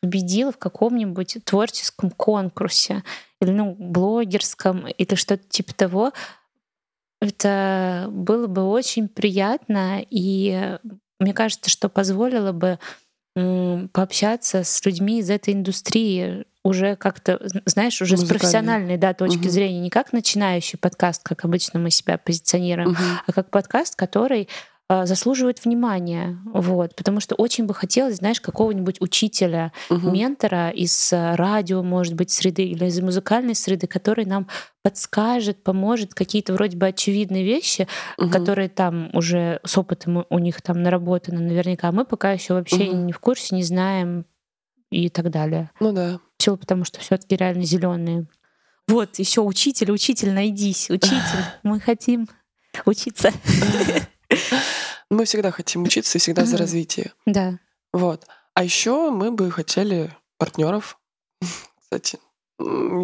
победил 0.00 0.52
в 0.52 0.56
каком-нибудь 0.58 1.38
творческом 1.44 2.10
конкурсе 2.10 3.04
или 3.40 3.50
ну, 3.50 3.76
блогерском 3.78 4.86
или 4.88 5.14
что-то 5.14 5.42
типа 5.48 5.74
того. 5.74 6.12
Это 7.22 8.08
было 8.10 8.48
бы 8.48 8.64
очень 8.64 9.08
приятно, 9.08 10.04
и 10.10 10.76
мне 11.20 11.32
кажется, 11.32 11.70
что 11.70 11.88
позволило 11.88 12.50
бы 12.52 12.78
пообщаться 13.92 14.64
с 14.64 14.84
людьми 14.84 15.20
из 15.20 15.30
этой 15.30 15.54
индустрии 15.54 16.44
уже 16.64 16.96
как-то, 16.96 17.34
зн- 17.44 17.62
знаешь, 17.64 18.00
уже 18.02 18.16
с 18.16 18.24
профессиональной 18.24 18.96
да, 18.96 19.14
точки 19.14 19.38
Мгм. 19.44 19.50
зрения, 19.50 19.80
не 19.80 19.90
как 19.90 20.12
начинающий 20.12 20.78
подкаст, 20.78 21.22
как 21.24 21.44
обычно 21.44 21.78
мы 21.80 21.90
себя 21.90 22.18
позиционируем, 22.18 22.90
Мгм. 22.90 23.00
а 23.26 23.32
как 23.32 23.50
подкаст, 23.50 23.96
который 23.96 24.48
а, 24.88 25.06
заслуживает 25.06 25.64
внимания. 25.64 26.38
Вот. 26.52 26.94
Потому 26.96 27.20
что 27.20 27.34
очень 27.34 27.64
бы 27.66 27.72
хотелось, 27.74 28.16
знаешь, 28.16 28.40
какого-нибудь 28.40 29.00
учителя, 29.00 29.72
Мгм. 29.88 30.12
ментора 30.12 30.70
из 30.70 31.12
а, 31.12 31.36
радио, 31.36 31.82
может 31.82 32.14
быть, 32.14 32.30
среды 32.30 32.64
или 32.64 32.84
из 32.86 33.00
музыкальной 33.00 33.54
среды, 33.54 33.86
который 33.86 34.24
нам 34.26 34.48
подскажет, 34.82 35.62
поможет 35.62 36.12
какие-то 36.14 36.52
вроде 36.52 36.76
бы 36.76 36.86
очевидные 36.88 37.44
вещи, 37.44 37.86
Мгм. 38.18 38.30
которые 38.30 38.68
там 38.68 39.08
уже 39.14 39.60
с 39.64 39.78
опытом 39.78 40.26
у- 40.28 40.38
них 40.38 40.60
там 40.60 40.82
наработаны 40.82 41.40
наверняка. 41.40 41.88
А 41.88 41.92
мы 41.92 42.04
пока 42.04 42.32
еще 42.32 42.54
вообще 42.54 42.84
Мгм. 42.90 43.06
не 43.06 43.12
в 43.12 43.18
курсе, 43.20 43.54
не 43.54 43.62
знаем 43.62 44.26
и 44.90 45.08
так 45.08 45.30
далее. 45.30 45.70
Ну 45.80 45.92
да. 45.92 46.18
Все 46.38 46.56
потому, 46.56 46.84
что 46.84 47.00
все-таки 47.00 47.36
реально 47.36 47.62
зеленые. 47.64 48.26
Вот, 48.88 49.18
еще 49.20 49.40
учитель, 49.42 49.92
учитель, 49.92 50.32
найдись, 50.32 50.90
учитель. 50.90 51.12
Мы 51.62 51.78
хотим 51.80 52.28
учиться. 52.84 53.30
Мы 55.10 55.24
всегда 55.24 55.50
хотим 55.50 55.82
учиться 55.82 56.18
и 56.18 56.20
всегда 56.20 56.44
за 56.44 56.56
развитие. 56.56 57.12
Да. 57.26 57.58
Вот. 57.92 58.26
А 58.54 58.64
еще 58.64 59.10
мы 59.10 59.30
бы 59.30 59.50
хотели 59.50 60.14
партнеров, 60.38 60.98
кстати. 61.80 62.18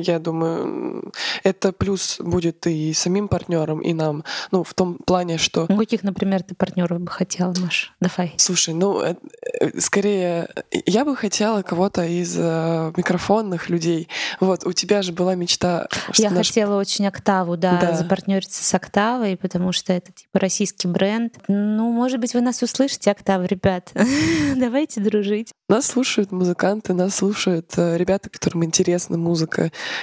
Я 0.02 0.18
думаю, 0.18 1.12
это 1.44 1.72
плюс 1.72 2.18
будет 2.20 2.66
и 2.66 2.92
самим 2.92 3.28
партнерам, 3.28 3.80
и 3.80 3.92
нам. 3.94 4.24
Ну, 4.50 4.62
в 4.64 4.74
том 4.74 4.96
плане, 4.98 5.38
что 5.38 5.66
Ну, 5.68 5.78
каких, 5.78 6.02
например, 6.02 6.42
ты 6.42 6.54
партнеров 6.54 7.00
бы 7.00 7.10
хотела, 7.10 7.54
Маш? 7.60 7.92
Давай. 8.00 8.34
Слушай, 8.36 8.74
ну, 8.74 9.00
э, 9.00 9.14
э, 9.60 9.80
скорее, 9.80 10.48
я 10.86 11.04
бы 11.04 11.16
хотела 11.16 11.62
кого-то 11.62 12.04
из 12.04 12.36
э, 12.38 12.92
микрофонных 12.96 13.68
людей. 13.70 14.08
Вот, 14.40 14.66
у 14.66 14.72
тебя 14.72 15.02
же 15.02 15.12
была 15.12 15.34
мечта, 15.34 15.88
Я 16.16 16.30
наш- 16.30 16.48
хотела 16.48 16.78
очень 16.78 17.06
Октаву, 17.06 17.56
да, 17.56 17.78
Да. 17.80 17.94
запартнериться 17.96 18.62
с 18.64 18.74
Октавой, 18.74 19.36
потому 19.36 19.72
что 19.72 19.92
это 19.92 20.12
типа 20.12 20.38
российский 20.38 20.88
бренд. 20.88 21.34
Ну, 21.48 21.90
может 21.92 22.20
быть, 22.20 22.34
вы 22.34 22.40
нас 22.40 22.62
услышите, 22.62 23.10
Октава, 23.10 23.44
ребят. 23.44 23.92
Давайте 24.56 25.00
дружить. 25.00 25.52
Нас 25.68 25.86
слушают 25.86 26.32
музыканты, 26.32 26.94
нас 26.94 27.16
слушают 27.16 27.72
э, 27.76 27.96
ребята, 27.96 28.30
которым 28.30 28.64
интересна 28.64 29.18
музыка, 29.18 29.47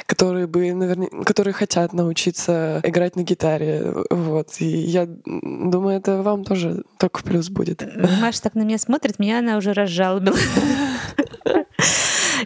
которые 0.06 0.48
бы, 0.48 0.74
наверное, 0.74 1.10
которые 1.24 1.54
хотят 1.54 1.94
научиться 1.94 2.82
играть 2.84 3.16
на 3.16 3.22
гитаре. 3.24 3.94
Вот. 4.10 4.50
И 4.60 4.66
я 4.66 5.08
думаю, 5.08 5.98
это 5.98 6.22
вам 6.22 6.44
тоже 6.44 6.84
только 6.98 7.20
в 7.20 7.24
плюс 7.24 7.50
будет. 7.50 7.84
Маша 8.22 8.42
так 8.42 8.56
на 8.56 8.62
меня 8.62 8.78
смотрит, 8.78 9.20
меня 9.20 9.40
она 9.40 9.58
уже 9.58 9.74
разжалобила. 9.74 10.38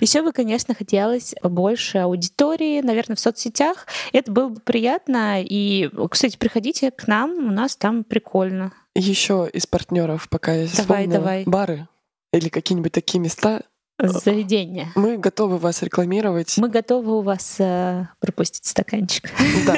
Еще 0.01 0.21
бы, 0.21 0.31
конечно, 0.31 0.73
хотелось 0.73 1.33
побольше 1.41 1.97
аудитории, 1.99 2.81
наверное, 2.81 3.15
в 3.15 3.19
соцсетях. 3.19 3.85
Это 4.13 4.31
было 4.31 4.49
бы 4.49 4.59
приятно. 4.61 5.41
И, 5.43 5.89
кстати, 6.09 6.37
приходите 6.37 6.91
к 6.91 7.07
нам, 7.07 7.31
у 7.31 7.51
нас 7.51 7.75
там 7.75 8.03
прикольно. 8.03 8.71
Еще 8.95 9.49
из 9.51 9.65
партнеров, 9.67 10.27
пока 10.29 10.53
я 10.53 10.67
Давай, 10.67 10.73
вспомнила, 11.05 11.13
давай. 11.13 11.43
бары. 11.45 11.87
или 12.31 12.49
какие-нибудь 12.49 12.91
такие 12.91 13.19
места, 13.19 13.63
заведения. 13.99 14.91
Мы 14.95 15.17
готовы 15.17 15.57
вас 15.57 15.81
рекламировать. 15.81 16.57
Мы 16.57 16.69
готовы 16.69 17.17
у 17.17 17.21
вас 17.21 17.55
э, 17.59 18.07
пропустить 18.19 18.65
стаканчик. 18.65 19.29
Да, 19.65 19.77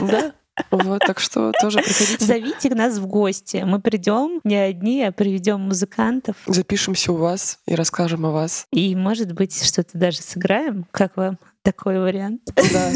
да. 0.00 0.32
Вот, 0.70 1.00
так 1.00 1.18
что 1.18 1.52
тоже 1.60 1.78
приходите. 1.78 2.24
Зовите 2.24 2.70
нас 2.74 2.98
в 2.98 3.06
гости. 3.06 3.62
Мы 3.66 3.80
придем 3.80 4.40
не 4.44 4.56
одни, 4.56 5.02
а 5.02 5.10
приведем 5.12 5.60
музыкантов. 5.60 6.36
Запишемся 6.46 7.12
у 7.12 7.16
вас 7.16 7.58
и 7.66 7.74
расскажем 7.74 8.26
о 8.26 8.30
вас. 8.30 8.66
И, 8.70 8.94
может 8.94 9.32
быть, 9.32 9.64
что-то 9.64 9.96
даже 9.96 10.18
сыграем. 10.18 10.86
Как 10.90 11.16
вам 11.16 11.38
такой 11.62 11.98
вариант? 11.98 12.42
Да. 12.54 12.92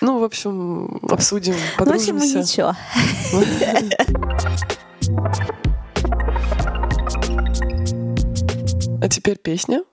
Ну, 0.00 0.18
в 0.20 0.24
общем, 0.24 0.98
обсудим, 1.10 1.54
подружимся. 1.76 2.12
Ну, 2.12 2.18
в 2.18 2.22
общем, 2.22 2.40
ничего. 2.40 2.74
А 9.00 9.08
теперь 9.08 9.38
песня. 9.38 9.84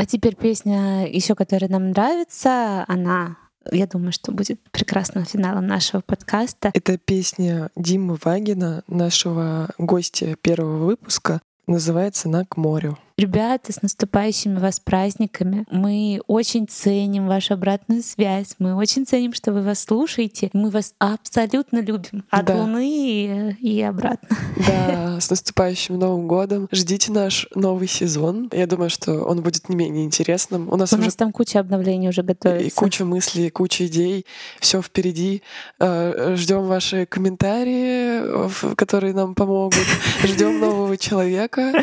А 0.00 0.06
теперь 0.06 0.34
песня 0.34 1.06
еще, 1.06 1.34
которая 1.34 1.70
нам 1.70 1.90
нравится, 1.90 2.86
она 2.88 3.36
я 3.70 3.86
думаю, 3.86 4.12
что 4.12 4.32
будет 4.32 4.58
прекрасным 4.70 5.26
финалом 5.26 5.66
нашего 5.66 6.00
подкаста. 6.00 6.70
Это 6.72 6.96
песня 6.96 7.68
Димы 7.76 8.16
Вагина, 8.24 8.82
нашего 8.86 9.68
гостя 9.76 10.36
первого 10.40 10.86
выпуска. 10.86 11.42
Называется 11.66 12.30
«На 12.30 12.46
к 12.46 12.56
морю». 12.56 12.96
Ребята, 13.20 13.70
с 13.70 13.82
наступающими 13.82 14.58
вас 14.58 14.80
праздниками. 14.80 15.66
Мы 15.70 16.22
очень 16.26 16.66
ценим 16.66 17.26
вашу 17.26 17.52
обратную 17.52 18.02
связь. 18.02 18.54
Мы 18.58 18.74
очень 18.74 19.04
ценим, 19.04 19.34
что 19.34 19.52
вы 19.52 19.60
вас 19.60 19.80
слушаете. 19.80 20.48
Мы 20.54 20.70
вас 20.70 20.94
абсолютно 20.98 21.80
любим. 21.80 22.24
От 22.30 22.46
да. 22.46 22.56
Луны 22.56 22.88
и, 22.88 23.56
и 23.60 23.82
обратно. 23.82 24.34
Да, 24.66 25.16
с 25.20 25.28
наступающим 25.28 25.98
Новым 25.98 26.28
годом. 26.28 26.66
Ждите 26.72 27.12
наш 27.12 27.46
новый 27.54 27.88
сезон. 27.88 28.48
Я 28.52 28.66
думаю, 28.66 28.88
что 28.88 29.22
он 29.24 29.42
будет 29.42 29.68
не 29.68 29.76
менее 29.76 30.06
интересным. 30.06 30.72
У 30.72 30.76
нас, 30.76 30.90
У 30.90 30.96
уже... 30.96 31.04
нас 31.04 31.14
там 31.14 31.30
куча 31.30 31.60
обновлений 31.60 32.08
уже 32.08 32.22
готовится. 32.22 32.66
И 32.66 32.70
куча 32.70 33.04
мыслей, 33.04 33.50
куча 33.50 33.86
идей. 33.86 34.24
Все 34.60 34.80
впереди. 34.80 35.42
Э, 35.78 36.36
Ждем 36.38 36.62
ваши 36.62 37.04
комментарии, 37.04 38.74
которые 38.76 39.12
нам 39.12 39.34
помогут. 39.34 39.76
Ждем 40.24 40.58
нового 40.58 40.96
человека. 40.96 41.74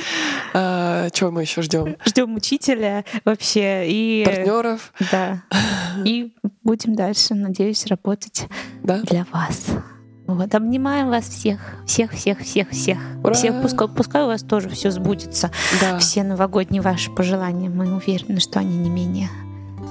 Э, 0.56 1.10
чего 1.28 1.36
мы 1.36 1.42
еще 1.42 1.62
ждем? 1.62 1.98
Ждем 2.06 2.36
учителя 2.36 3.04
вообще 3.26 3.86
и 3.88 4.24
партнеров. 4.26 4.94
Да. 5.12 5.44
И 6.06 6.34
будем 6.64 6.96
дальше, 6.96 7.34
надеюсь, 7.36 7.86
работать 7.88 8.48
да? 8.84 9.02
для 9.02 9.26
вас. 9.34 9.68
Вот, 10.26 10.54
обнимаем 10.56 11.08
вас 11.08 11.28
всех, 11.28 11.60
всех, 11.86 12.12
всех, 12.12 12.40
всех, 12.40 12.70
всех. 12.70 12.98
Ура! 13.24 13.34
Всех, 13.34 13.62
пускай, 13.62 13.88
пускай 13.88 14.24
у 14.24 14.28
вас 14.28 14.42
тоже 14.42 14.70
все 14.70 14.92
сбудется. 14.92 15.52
Да. 15.82 16.00
Все 16.00 16.24
новогодние 16.24 16.82
ваши 16.82 17.12
пожелания. 17.12 17.70
Мы 17.70 17.94
уверены, 17.94 18.40
что 18.40 18.60
они 18.60 18.78
не 18.78 18.90
менее 18.90 19.30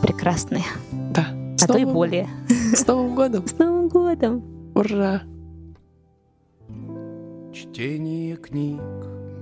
прекрасные. 0.02 0.64
Да. 0.92 1.26
С 1.56 1.64
а 1.64 1.68
новым, 1.68 1.68
то 1.68 1.78
и 1.78 1.84
более. 1.84 2.28
С 2.48 2.86
Новым 2.86 3.14
годом! 3.14 3.46
С 3.46 3.58
Новым 3.58 3.88
годом! 3.88 4.42
Ура! 4.74 5.22
Чтение 7.52 8.36
книг, 8.36 8.80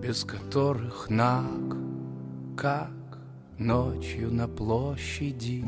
без 0.07 0.23
которых 0.25 1.09
наг 1.09 1.79
как 2.59 2.91
ночью 3.57 4.31
на 4.31 4.47
площади. 4.47 5.65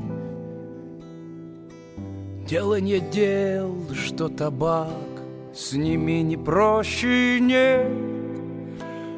Дело 2.47 2.79
не 2.79 3.01
дел, 3.01 3.75
что 3.95 4.29
табак 4.29 4.91
с 5.55 5.73
ними 5.73 6.21
не 6.21 6.37
проще 6.37 7.41
нет. 7.41 7.91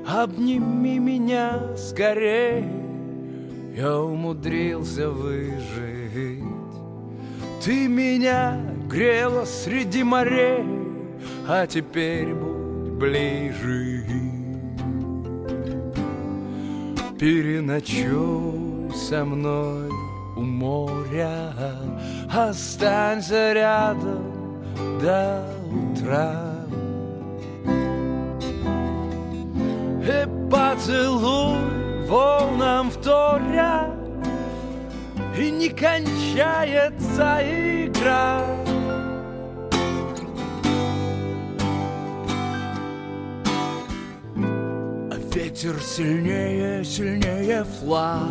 Обними 0.06 1.00
меня 1.00 1.76
скорее, 1.76 2.70
я 3.76 3.98
умудрился 4.00 5.10
выжить. 5.10 6.44
Ты 7.64 7.88
меня 7.88 8.60
грела 8.88 9.44
среди 9.46 10.04
морей, 10.04 10.64
а 11.48 11.66
теперь 11.66 12.32
будь 12.32 12.92
ближе. 12.92 14.27
Переночуй 17.18 18.92
со 18.94 19.24
мной 19.24 19.88
у 20.36 20.40
моря, 20.40 21.52
Останься 22.32 23.52
рядом 23.54 24.62
до 25.00 25.44
утра. 25.68 26.54
И 30.04 30.48
поцелуй 30.48 32.06
волнам 32.06 32.88
вторя, 32.88 33.90
И 35.36 35.50
не 35.50 35.70
кончается 35.70 37.40
игра. 37.42 38.67
Ветер 45.60 45.82
сильнее, 45.82 46.84
сильнее 46.84 47.64
флаг. 47.64 48.28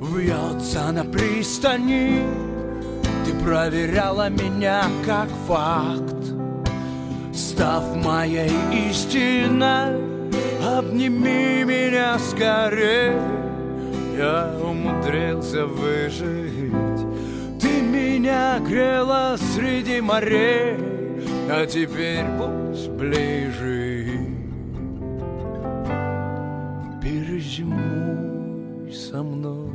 Вьется 0.00 0.92
на 0.92 1.04
пристани. 1.04 2.22
Ты 3.24 3.34
проверяла 3.44 4.28
меня 4.28 4.84
как 5.04 5.28
факт. 5.48 6.14
Став 7.34 7.96
моей 7.96 8.52
истиной 8.90 10.00
Обними 10.64 11.64
меня 11.64 12.16
скорее 12.30 13.20
Я 14.16 14.54
умудрился 14.62 15.66
выжить. 15.66 17.06
Ты 17.60 17.82
меня 17.82 18.60
грела 18.60 19.36
среди 19.52 20.00
морей. 20.00 20.76
А 21.50 21.66
теперь 21.66 22.24
будь 22.38 22.88
ближе 22.90 23.71
Зимуй 27.42 28.92
со 28.92 29.20
мной 29.22 29.72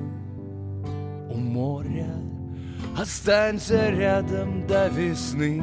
у 1.29 1.37
моря, 1.37 2.13
Останься 2.97 3.89
рядом 3.89 4.65
до 4.65 4.87
весны. 4.87 5.61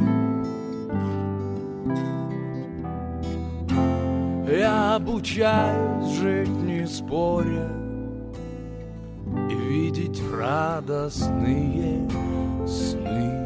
Я 4.46 4.96
обучаюсь 4.96 6.12
жить 6.18 6.48
не 6.48 6.86
споря 6.86 7.68
И 9.50 9.54
видеть 9.54 10.22
радостные 10.30 12.08
сны. 12.66 13.43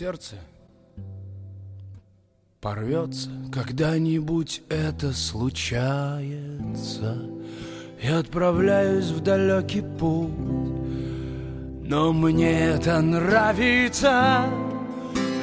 Сердце 0.00 0.36
порвется, 2.62 3.28
когда-нибудь 3.52 4.62
это 4.70 5.12
случается. 5.12 7.18
Я 8.00 8.20
отправляюсь 8.20 9.10
в 9.10 9.20
далекий 9.20 9.82
путь, 9.82 10.30
но 11.82 12.14
мне 12.14 12.70
это 12.70 13.02
нравится. 13.02 14.46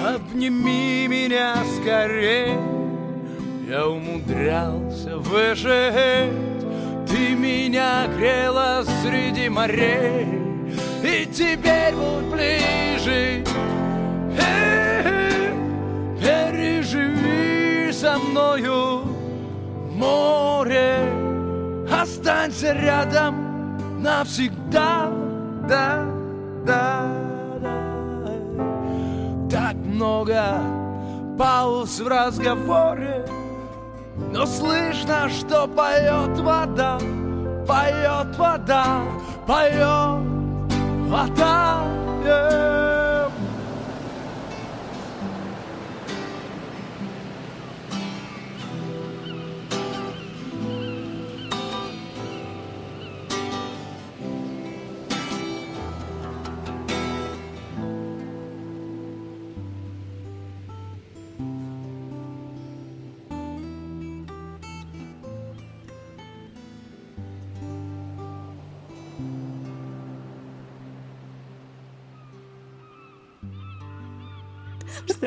Обними 0.04 1.08
меня 1.08 1.58
скорее, 1.80 2.60
я 3.70 3.88
умудрялся 3.88 5.18
выжить. 5.18 6.34
Ты 7.08 7.36
меня 7.36 8.08
грела 8.18 8.84
среди 9.04 9.50
морей, 9.50 10.26
и 11.04 11.28
теперь 11.32 11.94
будь 11.94 12.34
ближе. 12.34 13.44
Переживи 16.20 17.92
со 17.92 18.18
мною 18.20 19.04
море, 19.92 21.00
останься 21.92 22.74
рядом 22.74 24.02
навсегда, 24.02 25.10
да, 25.68 26.06
да, 26.66 27.06
да. 27.62 27.78
Так 29.50 29.76
много 29.76 30.42
пауз 31.38 32.00
в 32.00 32.08
разговоре 32.08 33.26
Но 34.32 34.46
слышно, 34.46 35.30
что 35.30 35.68
поет 35.68 36.40
вода 36.40 36.98
Поет 37.68 38.36
вода, 38.38 39.02
поет 39.46 40.22
вода 41.10 41.98
yeah. 42.28 42.87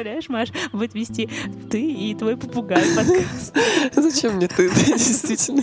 Представляешь, 0.01 0.29
Маш, 0.31 0.49
будет 0.73 0.95
вести 0.95 1.29
ты 1.71 1.79
и 1.83 2.15
твой 2.15 2.35
попугай 2.39 2.83
подкаст. 2.97 3.55
Зачем 3.95 4.37
мне 4.37 4.49
ты? 4.49 4.71
Действительно. 4.71 5.63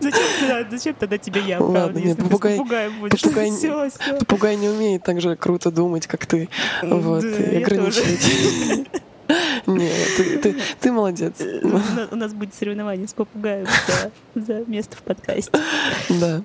Зачем, 0.00 0.20
тогда- 0.40 0.70
зачем 0.70 0.94
тогда 0.94 1.16
тебе 1.16 1.40
я, 1.46 1.60
Ладно, 1.60 1.74
правда, 1.80 2.00
нет, 2.00 2.18
попугай- 2.18 2.56
попугаем 2.58 3.00
будешь? 3.00 3.20
попугай- 3.22 4.56
не 4.56 4.68
умеет 4.68 5.02
так 5.02 5.18
же 5.22 5.34
круто 5.36 5.70
думать, 5.70 6.06
как 6.06 6.26
ты. 6.26 6.50
Вот, 6.82 7.22
Да, 7.22 7.28
и 7.28 7.62
ограничивать. 7.62 8.86
Нет, 9.66 9.92
ты, 10.18 10.38
ты, 10.38 10.56
ты 10.80 10.92
молодец. 10.92 11.34
У 11.62 11.68
нас- 11.68 12.08
У 12.10 12.16
нас 12.16 12.34
будет 12.34 12.54
соревнование 12.54 13.08
с 13.08 13.14
попугаем 13.14 13.66
за, 14.34 14.42
за 14.42 14.64
место 14.66 14.94
в 14.96 15.02
подкасте. 15.02 15.52
Да. 16.10 16.42